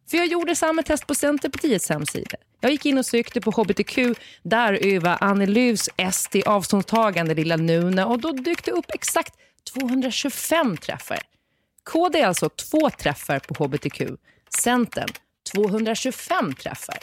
För 0.10 0.18
jag 0.18 0.28
gjorde 0.28 0.56
samma 0.56 0.84
test 0.84 1.08
på 1.08 1.16
Centerpartiets 1.16 1.90
hemsida. 1.90 2.38
Jag 2.62 2.72
gick 2.72 2.86
in 2.86 2.98
och 2.98 3.06
sökte 3.06 3.42
på 3.42 3.52
hbtq, 3.52 3.98
där 4.44 4.74
över 4.74 5.18
Annie 5.22 5.46
Lööfs 5.46 5.90
SD-avståndstagande 6.12 7.34
lilla 7.34 7.58
Nuna 7.58 8.06
och 8.06 8.20
då 8.20 8.32
dök 8.32 8.66
det 8.66 8.72
upp 8.72 8.92
exakt 8.94 9.34
225 9.74 10.78
träffar. 10.78 11.20
KD 11.84 12.20
är 12.20 12.28
alltså 12.28 12.50
två 12.50 12.90
träffar 12.90 13.40
på 13.40 13.64
hbtq. 13.64 14.02
Centern 14.62 15.10
225 15.54 16.54
träffar. 16.54 16.98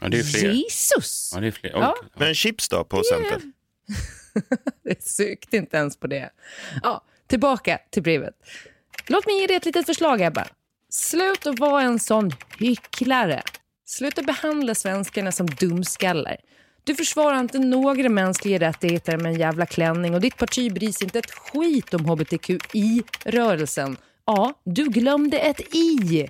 Ja, 0.00 0.08
det 0.08 0.18
är 0.18 0.22
fler. 0.22 0.52
Jesus! 0.52 1.30
Ja, 1.34 1.40
det 1.40 1.46
är 1.46 1.50
fler. 1.50 1.70
Ja. 1.70 1.96
Men 2.14 2.34
chips 2.34 2.68
då 2.68 2.84
på 2.84 3.02
Centern? 3.04 3.52
Jag 4.82 5.02
sökte 5.02 5.56
inte 5.56 5.76
ens 5.76 5.96
på 5.96 6.06
det. 6.06 6.30
Ja, 6.82 7.04
tillbaka 7.26 7.78
till 7.90 8.02
brevet. 8.02 8.34
Låt 9.06 9.26
mig 9.26 9.40
ge 9.40 9.46
dig 9.46 9.56
ett 9.56 9.64
litet 9.64 9.86
förslag, 9.86 10.20
Ebba. 10.20 10.46
Slut 10.88 11.46
att 11.46 11.58
vara 11.58 11.82
en 11.82 11.98
sån 11.98 12.30
hycklare. 12.58 13.42
Sluta 13.86 14.22
behandla 14.22 14.74
svenskarna 14.74 15.32
som 15.32 15.46
dumskallar. 15.46 16.36
Du 16.84 16.94
försvarar 16.94 17.40
inte 17.40 17.58
några 17.58 18.08
mänskliga 18.08 18.58
rättigheter 18.58 19.16
med 19.16 19.32
en 19.32 19.38
jävla 19.38 19.66
klänning 19.66 20.14
och 20.14 20.20
ditt 20.20 20.36
parti 20.36 20.72
bryr 20.72 20.92
sig 20.92 21.04
inte 21.04 21.18
ett 21.18 21.30
skit 21.30 21.94
om 21.94 22.04
hbtqi-rörelsen. 22.04 23.96
Ja, 24.26 24.54
du 24.64 24.84
glömde 24.84 25.38
ett 25.38 25.74
i. 25.74 26.28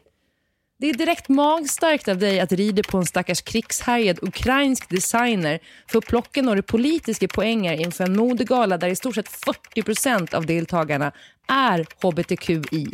Det 0.80 0.90
är 0.90 0.94
direkt 0.94 1.28
magstarkt 1.28 2.08
av 2.08 2.18
dig 2.18 2.40
att 2.40 2.52
rida 2.52 2.82
på 2.82 2.98
en 2.98 3.06
stackars 3.06 3.42
krigshärjad 3.42 4.18
ukrainsk 4.22 4.88
designer 4.88 5.58
för 5.86 5.98
att 5.98 6.06
plocka 6.06 6.42
några 6.42 6.62
politiska 6.62 7.28
poänger 7.28 7.80
inför 7.80 8.04
en 8.04 8.16
modegala 8.16 8.78
där 8.78 8.88
i 8.88 8.96
stort 8.96 9.14
sett 9.14 9.28
40% 9.28 10.34
av 10.34 10.46
deltagarna 10.46 11.12
är 11.48 11.86
hbtqi. 12.02 12.86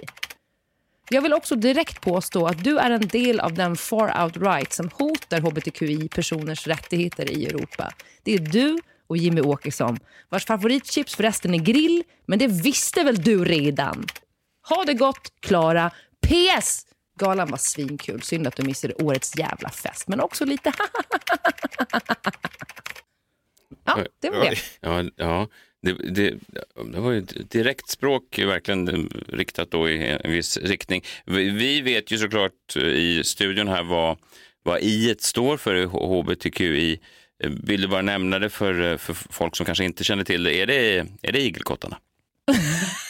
Jag 1.10 1.22
vill 1.22 1.34
också 1.34 1.56
direkt 1.56 2.00
påstå 2.00 2.46
att 2.46 2.64
du 2.64 2.78
är 2.78 2.90
en 2.90 3.08
del 3.08 3.40
av 3.40 3.54
den 3.54 3.76
far 3.76 4.24
out 4.24 4.36
right 4.36 4.72
som 4.72 4.90
hotar 4.92 5.40
hbtqi-personers 5.40 6.66
rättigheter 6.66 7.30
i 7.30 7.46
Europa. 7.46 7.92
Det 8.22 8.34
är 8.34 8.38
du 8.38 8.78
och 9.06 9.16
Jimmy 9.16 9.40
Åkesson, 9.40 9.98
vars 10.28 10.44
favoritchips 10.44 11.16
förresten 11.16 11.54
är 11.54 11.58
grill, 11.58 12.02
men 12.26 12.38
det 12.38 12.46
visste 12.46 13.04
väl 13.04 13.22
du 13.22 13.44
redan? 13.44 14.06
Ha 14.68 14.84
det 14.84 14.94
gott, 14.94 15.32
Klara. 15.40 15.90
PS! 16.26 16.86
Galan 17.18 17.50
var 17.50 17.58
svinkul. 17.58 18.22
Synd 18.22 18.46
att 18.46 18.56
du 18.56 18.62
missade 18.62 18.94
årets 18.94 19.38
jävla 19.38 19.70
fest, 19.70 20.08
men 20.08 20.20
också 20.20 20.44
lite 20.44 20.72
Ja, 23.84 24.04
det 24.20 24.30
var 24.30 24.50
det. 24.50 24.56
Ja, 24.80 25.04
ja. 25.16 25.48
Det, 25.82 25.92
det, 25.92 26.34
det 26.92 27.00
var 27.00 27.12
ju 27.12 27.20
direkt 27.50 27.88
språk 27.88 28.38
verkligen 28.38 28.88
eh, 28.88 29.04
riktat 29.28 29.70
då 29.70 29.88
i 29.88 30.08
en 30.24 30.32
viss 30.32 30.58
riktning. 30.58 31.02
Vi, 31.26 31.80
vet 31.80 32.10
ju 32.10 32.18
såklart 32.18 32.76
eh, 32.76 32.82
i 32.82 33.22
studion 33.24 33.68
här 33.68 33.82
vad, 33.82 34.18
vad 34.62 34.80
i 34.80 35.16
står 35.18 35.56
för 35.56 35.84
hbtqi. 35.84 36.98
Eh, 37.44 37.50
Vill 37.62 37.80
du 37.80 37.88
bara 37.88 38.02
nämna 38.02 38.38
det 38.38 38.50
för, 38.50 38.96
för 38.96 39.14
folk 39.14 39.56
som 39.56 39.66
kanske 39.66 39.84
inte 39.84 40.04
känner 40.04 40.24
till 40.24 40.42
det? 40.42 40.54
Är 40.54 40.66
det, 40.66 41.06
är 41.22 41.32
det 41.32 41.40
igelkottarna? 41.40 41.98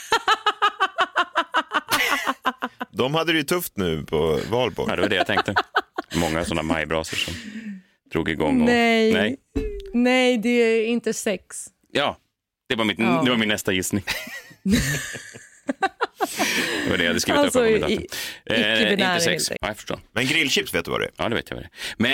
De 2.97 3.15
hade 3.15 3.33
det 3.33 3.39
ju 3.39 3.45
tufft 3.45 3.77
nu 3.77 4.03
på 4.05 4.41
valborg. 4.51 4.91
Ja, 4.91 4.97
det 4.97 5.03
var 5.03 5.09
det 5.09 5.17
jag 5.17 5.27
tänkte. 5.27 5.55
Många 6.17 6.45
sådana 6.45 6.63
majbrasor 6.63 7.17
som 7.17 7.35
drog 8.13 8.29
igång. 8.29 8.61
Och, 8.61 8.67
Nej. 8.67 9.13
Nej. 9.13 9.37
Nej, 9.93 10.39
det 10.39 10.49
är 10.49 10.87
inte 10.87 11.13
sex. 11.13 11.67
Ja, 11.93 12.17
det 12.69 12.75
var, 12.75 12.85
mitt, 12.85 12.99
Ja. 12.99 13.23
det 13.25 13.31
var 13.31 13.37
min 13.37 13.49
nästa 13.49 13.73
gissning. 13.73 14.03
det 16.85 16.91
var 16.91 16.97
det 16.99 17.05
jag 17.05 17.11
hade 17.11 17.21
skrivit 17.21 17.41
Alltså, 17.41 17.59
upp 17.59 17.65
på 17.67 17.71
min 17.73 17.81
dator. 17.81 17.95
icke-binära 18.47 19.13
inte 19.15 19.25
sex. 19.25 19.51
Ja, 19.51 19.57
jag 19.69 19.77
förstår. 19.77 19.99
Men 20.13 20.27
grillchips 20.27 20.75
vet 20.75 20.85
du 20.85 20.91
vad 20.91 21.01
det 21.01 21.05
är? 21.07 21.11
Ja, 21.17 21.29
det 21.29 21.35
vet 21.35 21.51
jag 21.51 21.57
vad 21.57 21.65
det 21.65 21.69
är. 21.69 21.73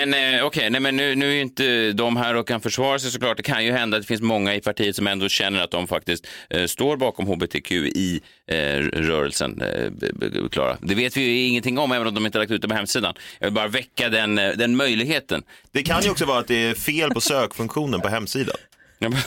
Men 0.09 0.35
eh, 0.39 0.45
okej, 0.45 0.69
nej, 0.69 0.81
men 0.81 0.95
nu, 0.95 1.15
nu 1.15 1.29
är 1.29 1.33
ju 1.33 1.41
inte 1.41 1.91
de 1.91 2.17
här 2.17 2.35
och 2.35 2.47
kan 2.47 2.61
försvara 2.61 2.99
sig 2.99 3.11
såklart. 3.11 3.37
Det 3.37 3.43
kan 3.43 3.65
ju 3.65 3.71
hända 3.71 3.97
att 3.97 4.03
det 4.03 4.07
finns 4.07 4.21
många 4.21 4.55
i 4.55 4.61
partiet 4.61 4.95
som 4.95 5.07
ändå 5.07 5.29
känner 5.29 5.63
att 5.63 5.71
de 5.71 5.87
faktiskt 5.87 6.27
eh, 6.49 6.65
står 6.65 6.97
bakom 6.97 7.27
hbtqi-rörelsen. 7.27 9.61
Eh, 9.61 9.89
b- 9.91 10.07
Klara. 10.51 10.77
Det 10.81 10.95
vet 10.95 11.17
vi 11.17 11.21
ju 11.21 11.47
ingenting 11.47 11.77
om, 11.77 11.91
även 11.91 12.07
om 12.07 12.13
de 12.13 12.25
inte 12.25 12.37
lagt 12.39 12.51
ut 12.51 12.61
det 12.61 12.67
på 12.67 12.73
hemsidan. 12.75 13.15
Jag 13.39 13.47
vill 13.47 13.53
bara 13.53 13.67
väcka 13.67 14.09
den, 14.09 14.37
eh, 14.37 14.51
den 14.51 14.75
möjligheten. 14.75 15.43
Det 15.71 15.83
kan 15.83 16.01
ju 16.03 16.09
också 16.09 16.25
vara 16.25 16.39
att 16.39 16.47
det 16.47 16.55
är 16.55 16.73
fel 16.75 17.09
på 17.09 17.21
sökfunktionen 17.21 18.01
på 18.01 18.07
hemsidan. 18.09 18.55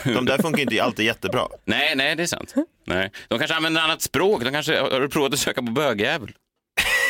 De 0.03 0.25
där 0.25 0.37
funkar 0.37 0.61
inte 0.61 0.83
alltid 0.83 1.05
jättebra. 1.05 1.47
Nej, 1.65 1.93
nej, 1.95 2.15
det 2.15 2.23
är 2.23 2.27
sant. 2.27 2.53
Nej. 2.85 3.11
De 3.27 3.39
kanske 3.39 3.55
använder 3.55 3.81
annat 3.81 4.01
språk. 4.01 4.43
De 4.43 4.51
kanske 4.51 4.79
har 4.79 4.99
du 4.99 5.09
provat 5.09 5.33
att 5.33 5.39
söka 5.39 5.61
på 5.61 5.71
bögjävel. 5.71 6.31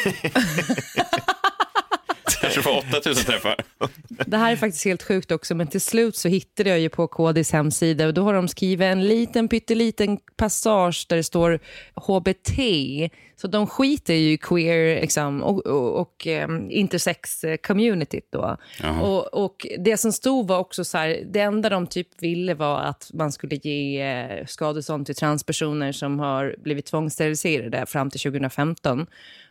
kanske 2.42 2.62
får 2.62 2.84
8000 3.00 3.26
träffar. 3.26 3.56
Det 4.08 4.38
här 4.38 4.52
är 4.52 4.56
faktiskt 4.56 4.86
helt 4.86 5.04
sjukt 5.04 5.32
också, 5.32 5.56
men 5.56 5.68
till 5.68 5.82
slut 5.82 6.16
så 6.16 6.28
hittade 6.28 6.70
jag 6.70 6.80
ju 6.80 6.90
på 6.90 7.08
KDs 7.08 7.52
hemsida 7.52 8.08
och 8.08 8.14
då 8.14 8.24
har 8.24 8.34
de 8.34 8.48
skrivit 8.48 8.86
en 8.86 9.08
liten 9.08 9.48
pytteliten 9.48 10.18
passage 10.38 11.06
där 11.10 11.18
det 11.18 11.24
står 11.24 11.60
HBT. 11.96 12.60
Så 13.42 13.48
de 13.48 13.68
skiter 13.68 14.14
ju 14.14 14.32
i 14.32 14.38
queer 14.38 15.02
liksom, 15.02 15.44
och, 15.44 15.66
och, 15.66 16.02
och 16.02 16.28
um, 16.28 16.70
intersex-communityt 16.72 18.28
då. 18.30 18.58
Och, 19.02 19.34
och 19.34 19.68
det 19.80 19.98
som 19.98 20.12
stod 20.12 20.48
var 20.48 20.60
också 20.60 20.84
så 20.84 20.98
här, 20.98 21.24
det 21.26 21.40
enda 21.40 21.70
de 21.70 21.88
typ 21.88 22.08
ville 22.20 22.54
var 22.54 22.80
att 22.80 23.12
man 23.14 23.32
skulle 23.32 23.56
ge 23.56 24.02
eh, 24.02 24.46
skadestånd 24.46 25.06
till 25.06 25.16
transpersoner 25.16 25.92
som 25.92 26.20
har 26.20 26.56
blivit 26.58 26.86
tvångssteriliserade 26.86 27.86
fram 27.86 28.10
till 28.10 28.20
2015. 28.20 29.06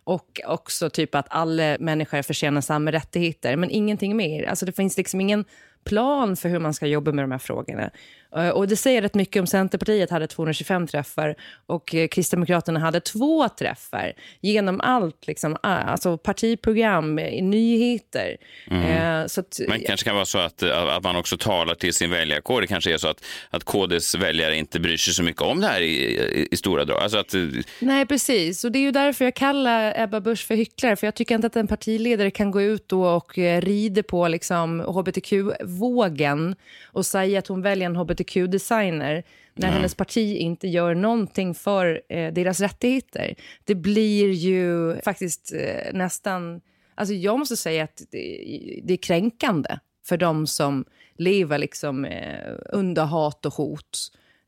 Och 0.04 0.40
också 0.46 0.90
typ 0.90 1.14
att 1.14 1.26
alla 1.30 1.76
människor 1.80 2.22
förtjänar 2.22 2.60
samma 2.60 2.92
rättigheter, 2.92 3.56
men 3.56 3.70
ingenting 3.70 4.16
mer. 4.16 4.44
Alltså 4.48 4.66
det 4.66 4.72
finns 4.72 4.96
liksom 4.96 5.20
ingen 5.20 5.44
plan 5.84 6.36
för 6.36 6.48
hur 6.48 6.58
man 6.58 6.74
ska 6.74 6.86
jobba 6.86 7.12
med 7.12 7.24
de 7.24 7.30
här 7.30 7.38
frågorna. 7.38 7.90
Eh, 8.36 8.48
Och 8.48 8.68
det 8.68 8.76
säger 8.76 9.02
rätt 9.02 9.14
mycket 9.14 9.40
om 9.40 9.46
Centerpartiet 9.46 10.10
hade 10.10 10.26
225 10.26 10.86
träffar 10.86 11.34
och 11.66 11.94
eh, 11.94 12.08
Kristdemokraterna 12.08 12.80
hade 12.80 13.00
två 13.00 13.48
träffar 13.48 14.12
genom 14.40 14.80
allt, 14.80 15.26
liksom, 15.26 15.56
alltså 15.62 16.18
partiprogram, 16.18 17.18
eh, 17.18 17.42
nyheter. 17.44 18.36
Mm. 18.70 18.82
Eh, 19.22 19.26
så 19.26 19.40
att, 19.40 19.60
Men 19.68 19.80
kanske 19.80 20.04
kan 20.04 20.14
vara 20.14 20.24
så 20.24 20.38
att, 20.38 20.62
att 20.62 21.02
man 21.02 21.16
också 21.16 21.36
talar 21.36 21.74
till 21.74 21.94
sin 21.94 22.10
väljarkår. 22.10 22.60
Det 22.60 22.66
kanske 22.66 22.94
är 22.94 22.98
så 22.98 23.08
att, 23.08 23.24
att 23.50 23.64
KDs 23.64 24.14
väljare 24.14 24.56
inte 24.56 24.80
bryr 24.80 24.96
sig 24.96 25.14
så 25.14 25.22
mycket 25.22 25.42
om 25.42 25.60
det 25.60 25.66
här 25.66 25.80
i, 25.80 25.86
i, 25.86 26.48
i 26.50 26.56
stora 26.56 26.84
drag. 26.84 27.02
Alltså 27.02 27.18
att, 27.18 27.34
Nej, 27.78 28.06
precis. 28.06 28.64
Och 28.64 28.72
det 28.72 28.78
är 28.78 28.80
ju 28.80 28.90
därför 28.90 29.24
jag 29.24 29.34
kallar 29.34 30.02
Ebba 30.02 30.20
Busch 30.20 30.46
för 30.46 30.54
hycklare. 30.54 30.96
För 30.96 31.06
jag 31.06 31.14
tycker 31.14 31.34
inte 31.34 31.46
att 31.46 31.56
en 31.56 31.66
partiledare 31.66 32.30
kan 32.30 32.50
gå 32.50 32.62
ut 32.62 32.88
då 32.88 33.06
och 33.06 33.38
rida 33.38 34.02
på 34.02 34.28
liksom, 34.28 34.80
hbtq-vågen 34.80 36.56
och 36.92 37.06
säga 37.06 37.38
att 37.38 37.46
hon 37.46 37.62
väljer 37.62 37.86
en 37.86 37.96
hbtq-designer 38.26 39.22
när 39.54 39.68
Nej. 39.68 39.70
hennes 39.70 39.94
parti 39.94 40.36
inte 40.36 40.68
gör 40.68 40.94
någonting 40.94 41.54
för 41.54 42.02
eh, 42.08 42.32
deras 42.32 42.60
rättigheter. 42.60 43.34
Det 43.64 43.74
blir 43.74 44.30
ju 44.32 44.96
faktiskt 45.00 45.52
eh, 45.52 45.92
nästan... 45.92 46.60
Alltså 46.94 47.14
jag 47.14 47.38
måste 47.38 47.56
säga 47.56 47.84
att 47.84 48.02
det, 48.10 48.80
det 48.84 48.92
är 48.92 48.96
kränkande 48.96 49.78
för 50.06 50.16
de 50.16 50.46
som 50.46 50.84
lever 51.18 51.58
liksom, 51.58 52.04
eh, 52.04 52.52
under 52.72 53.04
hat 53.04 53.46
och 53.46 53.54
hot 53.54 53.98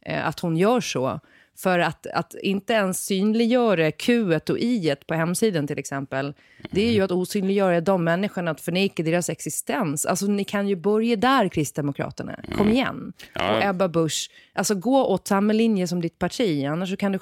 eh, 0.07 0.27
att 0.27 0.41
hon 0.41 0.57
gör 0.57 0.81
så. 0.81 1.21
För 1.59 1.79
att, 1.79 2.07
att 2.07 2.35
inte 2.43 2.73
ens 2.73 3.05
synliggöra 3.05 3.93
Q 3.93 4.35
och 4.51 4.59
I 4.59 4.95
på 5.07 5.15
hemsidan 5.15 5.67
till 5.67 5.79
exempel, 5.79 6.35
det 6.71 6.89
är 6.89 6.93
ju 6.93 7.03
att 7.03 7.11
osynliggöra 7.11 7.81
de 7.81 8.05
människorna, 8.05 8.51
att 8.51 8.61
förneka 8.61 9.03
deras 9.03 9.29
existens. 9.29 10.07
Alltså 10.07 10.27
ni 10.27 10.45
kan 10.45 10.69
ju 10.69 10.77
börja 10.77 11.17
där, 11.17 11.49
Kristdemokraterna. 11.49 12.41
Kom 12.57 12.71
igen. 12.71 13.13
Ja. 13.33 13.57
Och 13.57 13.65
Ebba 13.65 13.89
Busch, 13.89 14.31
alltså 14.55 14.75
gå 14.75 15.07
åt 15.07 15.29
samma 15.29 15.53
linje 15.53 15.89
som 15.89 16.01
ditt 16.01 16.19
parti, 16.19 16.65
annars 16.65 16.91
så 16.91 16.97
kan 16.97 17.13
du 17.13 17.19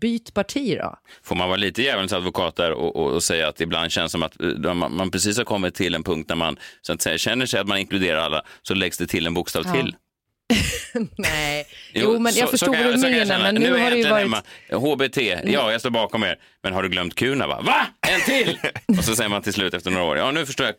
byta 0.00 0.32
parti 0.32 0.78
då. 0.78 0.96
får 1.22 1.36
man 1.36 1.48
vara 1.48 1.56
lite 1.56 1.82
djävulens 1.82 2.12
advokat 2.12 2.56
där 2.56 2.72
och, 2.72 2.96
och, 2.96 3.12
och 3.12 3.22
säga 3.22 3.48
att 3.48 3.60
ibland 3.60 3.90
känns 3.90 4.12
som 4.12 4.22
att 4.22 4.40
eh, 4.42 4.74
man, 4.74 4.96
man 4.96 5.10
precis 5.10 5.38
har 5.38 5.44
kommit 5.44 5.74
till 5.74 5.94
en 5.94 6.02
punkt 6.02 6.28
där 6.28 6.36
man 6.36 6.56
så 6.82 6.92
att 6.92 7.02
säga, 7.02 7.18
känner 7.18 7.46
sig 7.46 7.60
att 7.60 7.68
man 7.68 7.78
inkluderar 7.78 8.18
alla, 8.20 8.42
så 8.62 8.74
läggs 8.74 8.98
det 8.98 9.06
till 9.06 9.26
en 9.26 9.34
bokstav 9.34 9.62
Ja. 9.66 9.72
till. 9.72 9.96
Nej, 11.18 11.66
jo, 11.94 12.18
men 12.18 12.34
jag 12.34 12.50
förstår 12.50 12.68
vad 12.68 12.78
du 12.78 12.90
jag 12.90 13.00
menar, 13.00 13.38
men 13.38 13.54
nu 13.54 13.76
är 13.76 13.80
har 13.80 13.90
det 13.90 13.96
ju 13.96 14.08
varit... 14.08 14.26
Mm. 14.26 14.42
hemma. 14.70 14.94
HBT, 14.94 15.16
ja 15.44 15.72
jag 15.72 15.80
står 15.80 15.90
bakom 15.90 16.22
er. 16.24 16.38
Men 16.62 16.72
har 16.72 16.82
du 16.82 16.88
glömt 16.88 17.14
Q 17.14 17.34
va? 17.34 17.60
Va? 17.62 17.86
En 18.08 18.20
till? 18.20 18.58
och 18.98 19.04
så 19.04 19.16
säger 19.16 19.30
man 19.30 19.42
till 19.42 19.52
slut 19.52 19.74
efter 19.74 19.90
några 19.90 20.04
år, 20.04 20.16
ja 20.18 20.30
nu 20.30 20.46
förstår 20.46 20.66
jag. 20.66 20.74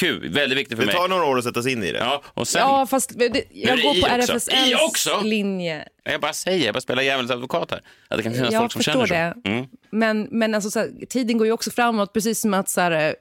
Q, 0.00 0.18
väldigt 0.28 0.58
viktigt 0.58 0.78
för 0.78 0.82
Det 0.82 0.92
mig. 0.92 0.96
tar 0.96 1.08
några 1.08 1.24
år 1.24 1.38
att 1.38 1.44
sätta 1.44 1.62
sig 1.62 1.72
in 1.72 1.82
i 1.84 1.92
det. 1.92 1.98
Ja, 1.98 2.22
och 2.26 2.48
sen, 2.48 2.60
Ja, 2.60 2.86
fast 2.86 3.18
det, 3.18 3.28
Nu 3.28 3.42
jag 3.52 3.82
går 3.82 3.94
det 3.94 4.00
på. 4.00 4.06
RFSLs 4.06 4.48
I 4.48 4.74
också? 4.74 5.20
linje. 5.24 5.84
Jag 6.04 6.20
bara 6.20 6.32
säger, 6.32 6.66
jag 6.66 6.74
bara 6.74 6.80
spelar 6.80 7.02
djävulens 7.02 7.30
advokat 7.30 7.70
här. 7.70 7.82
Att 8.08 8.16
det 8.16 8.22
kan 8.22 8.32
finnas 8.32 8.52
Jag 8.52 8.62
folk 8.62 8.72
som 8.72 8.82
känner 8.82 9.06
så. 9.06 9.14
det. 9.14 9.34
Mm. 9.44 9.66
Men, 9.90 10.28
men 10.30 10.54
alltså, 10.54 10.70
så 10.70 10.78
här, 10.78 11.06
tiden 11.08 11.38
går 11.38 11.46
ju 11.46 11.52
också 11.52 11.70
framåt, 11.70 12.12
precis 12.12 12.40
som 12.40 12.54
att 12.54 12.68
så 12.68 12.80
här, 12.80 13.14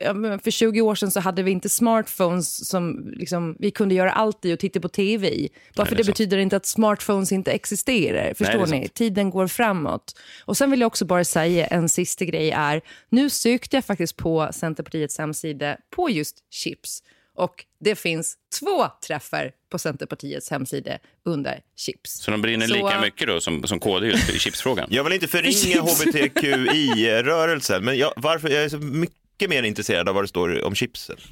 för 0.44 0.52
20 0.52 0.82
år 0.82 0.96
sedan 0.96 1.12
så 1.12 1.20
hade 1.20 1.44
vi 1.44 1.52
inte 1.52 1.70
smartphones 1.70 2.68
som 2.68 3.14
liksom, 3.16 3.56
vi 3.60 3.72
kunde 3.72 3.96
göra 3.96 4.12
allt 4.12 4.46
i 4.46 4.54
och 4.54 4.60
titta 4.60 4.80
på 4.80 4.90
tv 4.90 5.28
i. 5.28 5.50
Bara 5.76 5.86
för 5.86 5.96
det 5.96 6.04
det, 6.04 6.12
betyder 6.12 6.38
inte 6.38 6.56
att 6.56 6.66
smartphones 6.66 7.32
inte 7.32 7.52
existerar. 7.52 8.34
Förstår 8.34 8.64
är 8.64 8.68
ni? 8.68 8.88
Tiden 8.88 9.30
går 9.30 9.48
framåt. 9.48 10.20
Och 10.46 10.58
sen 10.58 10.72
vill 10.72 10.80
jag 10.80 10.88
också 10.88 11.06
bara 11.06 11.24
säga 11.24 11.68
en 11.68 11.90
sista 11.90 12.26
grej 12.26 12.52
är, 12.52 12.82
nu 13.10 13.30
sökte 13.30 13.78
jag 13.78 13.86
faktiskt 13.86 14.16
på 14.16 14.50
Centerpartiets 14.54 15.18
hemsida 15.18 15.78
på 15.96 16.10
just 16.10 16.36
chips. 16.52 17.04
Och 17.40 17.66
det 17.80 17.96
finns 17.96 18.38
två 18.60 18.88
träffar 19.08 19.52
på 19.72 19.80
Centerpartiets 19.80 20.50
hemsida 20.50 21.00
under 21.26 21.62
chips. 21.76 22.12
Så 22.12 22.32
de 22.32 22.42
brinner 22.42 22.68
Så, 22.68 22.74
lika 22.74 22.96
äh, 22.96 23.02
mycket 23.02 23.28
då 23.28 23.42
som, 23.42 23.68
som 23.68 23.80
KD 23.80 24.08
just 24.08 24.30
i 24.30 24.40
chipsfrågan? 24.40 24.88
Jag 24.92 25.04
vill 25.04 25.14
inte 25.14 25.28
förringa 25.28 25.82
hbtqi-rörelsen, 25.82 27.86
men 27.86 27.98
jag, 27.98 28.14
varför, 28.16 28.50
jag 28.50 28.64
är 28.64 28.70
så 28.70 28.78
mycket 28.78 29.50
mer 29.50 29.64
intresserad 29.64 30.10
av 30.10 30.16
vad 30.16 30.24
det 30.24 30.28
står 30.28 30.64
om 30.64 30.76
chipsen. 30.76 31.18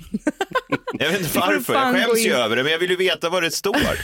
Jag 0.99 1.11
vet 1.11 1.21
inte 1.21 1.39
varför, 1.39 1.73
jag 1.73 1.95
skäms 1.95 2.25
ju 2.25 2.33
över 2.33 2.55
det, 2.55 2.63
men 2.63 2.71
jag 2.71 2.79
vill 2.79 2.89
ju 2.89 2.95
veta 2.95 3.29
vad 3.29 3.43
det 3.43 3.51
står. 3.51 3.75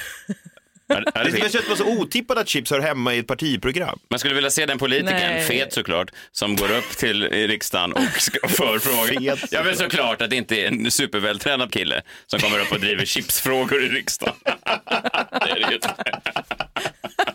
Det 0.88 1.32
det- 1.32 1.52
känns 1.52 1.68
bara 1.68 1.76
så 1.76 1.86
otippat 2.00 2.38
att 2.38 2.48
chips 2.50 2.72
hör 2.72 2.80
hemma 2.80 3.14
i 3.14 3.20
ett 3.20 3.28
partiprogram. 3.28 4.00
Man 4.10 4.20
skulle 4.20 4.36
vilja 4.36 4.50
se 4.50 4.66
den 4.66 4.78
politikern, 4.78 5.18
Nej. 5.20 5.44
fet 5.48 5.74
såklart, 5.74 6.12
som 6.32 6.56
går 6.56 6.72
upp 6.72 6.98
till 6.98 7.24
riksdagen 7.30 7.94
och 7.94 8.02
ska- 8.22 8.48
för. 8.48 8.80
Fet 9.08 9.52
Ja, 9.52 9.64
men 9.64 9.76
såklart 9.76 10.22
att 10.22 10.30
det 10.30 10.36
inte 10.36 10.56
är 10.56 10.68
en 10.68 10.92
supervältränad 10.92 11.72
kille 11.74 12.02
som 12.28 12.40
kommer 12.40 12.60
upp 12.60 12.72
och 12.72 12.80
driver 12.80 13.06
chipsfrågor 13.06 13.84
i 13.84 13.90
riksdagen. 13.90 14.36
det 14.46 15.50
är 15.52 15.70
det 15.70 17.33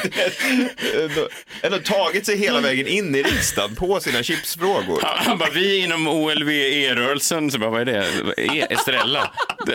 Ändå, 1.62 1.78
tagit 1.78 2.26
sig 2.26 2.36
hela 2.36 2.60
vägen 2.60 2.86
in 2.86 3.14
i 3.14 3.22
riksdagen 3.22 3.76
på 3.76 4.00
sina 4.00 4.22
chipsfrågor. 4.22 5.00
Han 5.02 5.26
han 5.26 5.38
bara, 5.38 5.50
vi 5.50 5.84
inom 5.84 6.08
OLV-E-rörelsen, 6.08 7.50
så 7.50 7.58
bara, 7.58 7.70
vad 7.70 7.80
är 7.80 7.84
det? 7.84 8.06
E 8.36 8.66
Estrella. 8.70 9.32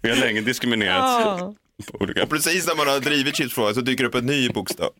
Vi 0.00 0.10
har 0.10 0.16
länge 0.16 0.40
diskriminerats. 0.40 1.26
Ja. 1.26 1.54
Och 1.92 2.30
precis 2.30 2.66
när 2.66 2.74
man 2.74 2.88
har 2.88 3.00
drivit 3.00 3.36
chipsfrågan 3.36 3.74
så 3.74 3.80
dyker 3.80 4.04
det 4.04 4.08
upp 4.08 4.14
en 4.14 4.26
ny 4.26 4.48
bokstav. 4.48 4.90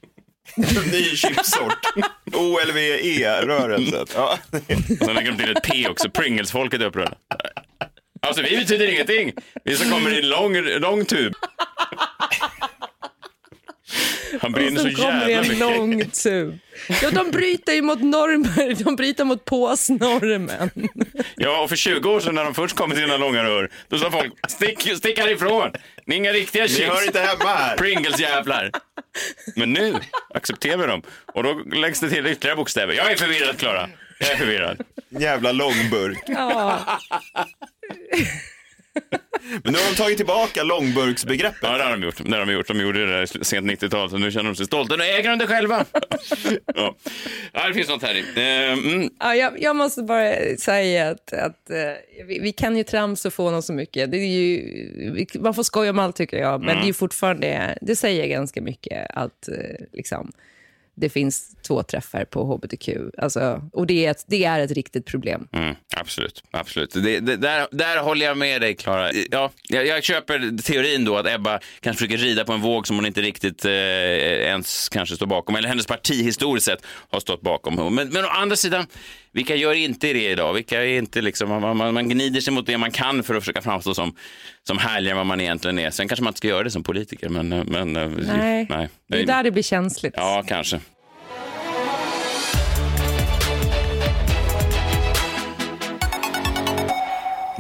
En 0.57 0.91
ny 0.91 1.03
chipsort. 1.17 1.87
OLVE-rörelsen. 2.33 4.07
Ja. 4.15 4.39
Och 5.01 5.07
sen 5.07 5.15
lägger 5.15 5.31
de 5.33 5.39
till 5.39 5.57
ett 5.57 5.63
P 5.63 5.89
också, 5.89 6.11
Pringles-folket 6.11 6.81
är 6.81 6.85
upprörda. 6.85 7.15
Alltså 8.27 8.43
vi 8.43 8.57
betyder 8.57 8.93
ingenting. 8.93 9.33
Vi 9.65 9.77
som 9.77 9.91
kommer 9.91 10.11
i 10.11 10.19
en 10.19 10.29
lång, 10.29 10.57
lång 10.63 11.05
tub. 11.05 11.33
Han 14.41 14.53
brinner 14.53 14.81
så 14.83 14.91
så 14.91 15.03
kommer 15.03 15.25
det 15.25 15.31
jävla 15.31 15.37
en 15.37 15.49
mycket. 15.49 15.79
lång 15.79 16.11
tub. 16.11 16.59
Ja, 17.03 17.11
de 17.11 17.31
bryter 17.31 17.73
ju 17.73 17.83
mot 17.83 18.01
normer. 18.03 18.85
De 18.85 18.97
bryter 18.97 19.25
mot 19.25 19.45
påsnormen. 19.45 20.71
Ja, 21.37 21.63
och 21.63 21.69
för 21.69 21.77
20 21.77 22.11
år 22.11 22.21
sedan 22.21 22.35
när 22.35 22.45
de 22.45 22.55
först 22.55 22.77
kom 22.77 22.89
med 22.89 22.99
sina 22.99 23.17
långa 23.17 23.45
rör, 23.45 23.71
då 23.89 23.99
sa 23.99 24.11
folk 24.11 24.33
stick, 24.49 24.97
stick 24.97 25.19
härifrån. 25.19 25.71
Ni 26.07 26.15
är 26.15 26.19
inga 26.19 26.33
riktiga 26.33 26.69
chips. 26.69 26.89
hör 26.95 27.07
inte 27.07 27.21
hemma 27.21 27.55
här. 27.55 27.77
Pringles 27.77 28.21
jävlar. 28.21 28.71
Men 29.57 29.73
nu 29.73 29.95
accepterar 30.35 30.77
vi 30.77 30.87
dem. 30.87 31.03
Och 31.35 31.43
då 31.43 31.63
läggs 31.75 32.01
det 32.01 32.09
till 32.11 32.27
ytterligare 32.27 32.57
bokstäver. 32.57 32.95
Jag 32.95 33.13
är 33.13 33.17
förvirrad, 33.17 33.59
Klara. 33.59 33.89
Jag 34.19 34.31
är 34.31 34.37
förvirrad. 34.37 34.81
Jävla 35.09 35.53
långburk. 35.53 36.19
Ja. 36.27 36.79
Men 39.65 39.73
nu 39.73 39.79
har 39.79 39.91
de 39.91 39.97
tagit 39.97 40.17
tillbaka 40.17 40.63
långburksbegreppet. 40.63 41.59
Ja, 41.63 41.79
det 41.79 41.85
har 41.85 41.91
de 41.91 42.03
gjort. 42.03 42.25
Det 42.25 42.37
har 42.37 42.47
de, 42.47 42.53
gjort. 42.53 42.69
de 42.69 42.81
gjorde 42.81 43.07
det 43.07 43.13
där 43.19 43.45
sent 43.45 43.67
90-tal, 43.67 44.11
så 44.11 44.19
nu 44.19 44.31
känner 44.33 44.45
de 44.45 44.57
sig 44.57 44.67
stolta. 44.67 44.97
Nu 44.97 45.05
äger 45.05 45.31
de 45.31 45.39
det 45.39 45.47
själva. 45.47 45.85
ja. 46.75 46.97
ja, 47.53 47.69
det 47.69 47.75
finns 47.75 47.89
något 47.89 48.03
här 48.03 48.15
i. 48.15 48.21
Eh, 48.37 48.73
mm. 48.73 49.11
Ja, 49.21 49.35
jag, 49.35 49.63
jag 49.63 49.77
måste 49.77 50.03
bara 50.03 50.35
säga 50.59 51.09
att, 51.11 51.33
att 51.33 51.71
eh, 51.71 51.77
vi, 52.27 52.39
vi 52.39 52.53
kan 52.53 52.77
ju 52.77 52.85
tramsa 52.85 53.29
och 53.29 53.35
få 53.35 53.51
någon 53.51 53.63
så 53.63 53.73
mycket. 53.73 54.11
Det 54.11 54.17
är 54.17 54.27
ju, 54.27 55.27
man 55.41 55.55
får 55.55 55.63
skoja 55.63 55.91
om 55.91 55.99
allt 55.99 56.17
tycker 56.17 56.37
jag, 56.39 56.61
men 56.61 56.69
Mm. 56.69 56.81
det 56.81 56.85
är 56.85 56.89
ju 56.89 56.95
fortfarande, 56.95 57.79
det 57.81 57.97
säger 57.97 58.27
ganska 58.27 58.61
mycket 58.63 59.07
att 59.11 59.49
eh, 59.49 59.55
liksom, 59.93 60.33
det 60.95 61.09
finns 61.09 61.57
två 61.67 61.83
träffar 61.83 62.25
på 62.25 62.45
hbtq. 62.45 62.89
Alltså, 63.19 63.69
och 63.73 63.87
det 63.87 64.07
är, 64.07 64.11
ett, 64.11 64.25
det 64.27 64.45
är 64.45 64.61
ett 64.61 64.71
riktigt 64.71 65.07
problem. 65.07 65.49
Mm, 65.53 65.75
absolut, 65.97 66.45
absolut. 66.51 66.93
Det, 66.93 67.21
det, 67.21 67.37
där, 67.37 67.67
där 67.71 68.03
håller 68.03 68.27
jag 68.27 68.37
med 68.37 68.61
dig, 68.61 68.75
Klara. 68.75 69.13
Ja, 69.31 69.51
jag, 69.69 69.87
jag 69.87 70.05
köper 70.05 70.63
teorin 70.63 71.05
då 71.05 71.17
att 71.17 71.27
Ebba 71.27 71.61
kanske 71.81 71.99
försöker 71.99 72.25
rida 72.25 72.45
på 72.45 72.53
en 72.53 72.61
våg 72.61 72.87
som 72.87 72.97
hon 72.97 73.07
inte 73.07 73.23
riktigt 73.23 73.65
eh, 73.65 73.73
ens 73.73 74.89
kanske 74.89 75.17
står 75.17 75.27
bakom, 75.27 75.57
eller 75.57 75.69
hennes 75.69 75.87
parti 75.87 76.25
historiskt 76.25 76.67
sett 76.67 76.85
har 77.11 77.21
stått 77.21 77.41
bakom. 77.41 77.95
Men, 77.95 78.09
men 78.09 78.25
å 78.25 78.29
andra 78.29 78.57
sidan, 78.57 78.87
vilka 79.33 79.57
gör 79.57 79.75
inte 79.75 80.13
det 80.13 80.31
idag? 80.31 80.53
Vilka 80.55 80.83
är 80.85 80.99
inte 80.99 81.21
liksom, 81.21 81.49
man, 81.49 81.77
man, 81.77 81.95
man 81.95 82.09
gnider 82.09 82.41
sig 82.41 82.53
mot 82.53 82.67
det 82.67 82.79
man 82.79 82.91
kan 82.91 83.23
för 83.23 83.35
att 83.35 83.43
försöka 83.43 83.63
framstå 83.63 83.95
som, 83.95 84.17
som 84.67 84.79
härligare 84.79 85.11
än 85.11 85.17
vad 85.17 85.27
man 85.27 85.41
egentligen 85.41 85.79
är. 85.79 85.91
Sen 85.91 86.09
kanske 86.09 86.25
man 86.25 86.31
inte 86.31 86.39
ska 86.39 86.49
göra 86.49 86.63
det 86.65 86.71
som 86.71 86.83
politiker, 86.83 87.29
men... 87.29 87.53
eh, 87.53 87.65
men 87.67 87.97
eh, 87.97 88.09
Nej, 88.09 88.67
nej. 88.71 88.89
det 89.09 89.21
är 89.21 89.27
där 89.27 89.43
det 89.43 89.51
blir 89.51 89.63
känsligt. 89.63 90.15
Ja, 90.17 90.45
kanske. 90.47 90.81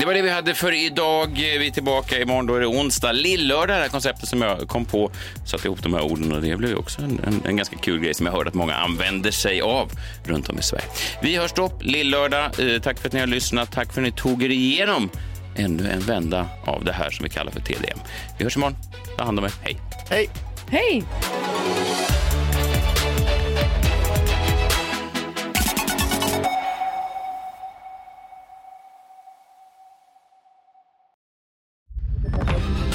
Det 0.02 0.06
var 0.06 0.14
det 0.14 0.22
vi 0.22 0.30
hade 0.30 0.54
för 0.54 0.72
idag. 0.72 1.30
Vi 1.34 1.66
är 1.66 1.70
tillbaka 1.70 2.20
imorgon, 2.20 2.46
då 2.46 2.54
är 2.54 2.60
det 2.60 2.66
onsdag. 2.66 3.12
Lillördag, 3.12 3.76
det 3.76 3.82
här 3.82 3.88
konceptet 3.88 4.28
som 4.28 4.42
jag 4.42 4.68
kom 4.68 4.84
på, 4.84 5.12
satte 5.46 5.66
ihop 5.66 5.82
de 5.82 5.94
här 5.94 6.02
orden 6.02 6.32
och 6.32 6.42
det 6.42 6.56
blev 6.56 6.76
också 6.76 7.02
en, 7.02 7.20
en, 7.26 7.42
en 7.44 7.56
ganska 7.56 7.76
kul 7.76 8.00
grej 8.00 8.14
som 8.14 8.26
jag 8.26 8.32
hörde 8.32 8.48
att 8.48 8.54
många 8.54 8.74
använder 8.74 9.30
sig 9.30 9.60
av 9.60 9.90
runt 10.24 10.48
om 10.48 10.58
i 10.58 10.62
Sverige. 10.62 10.84
Vi 11.22 11.36
hörs 11.36 11.52
då, 11.52 11.72
lillördag. 11.80 12.60
Eh, 12.60 12.80
tack 12.80 12.98
för 12.98 13.06
att 13.06 13.12
ni 13.12 13.20
har 13.20 13.26
lyssnat. 13.26 13.72
Tack 13.72 13.92
för 13.92 14.00
att 14.00 14.06
ni 14.06 14.12
tog 14.12 14.42
er 14.42 14.48
igenom 14.48 15.10
ännu 15.56 15.90
en 15.90 16.00
vända 16.00 16.46
av 16.64 16.84
det 16.84 16.92
här 16.92 17.10
som 17.10 17.24
vi 17.24 17.30
kallar 17.30 17.52
för 17.52 17.60
TDM. 17.60 17.98
Vi 18.38 18.44
hörs 18.44 18.56
imorgon. 18.56 18.76
Ta 19.16 19.24
hand 19.24 19.38
om 19.38 19.44
er. 19.44 19.52
Hej! 19.62 19.76
Hej! 20.10 20.30
Hej! 20.70 21.02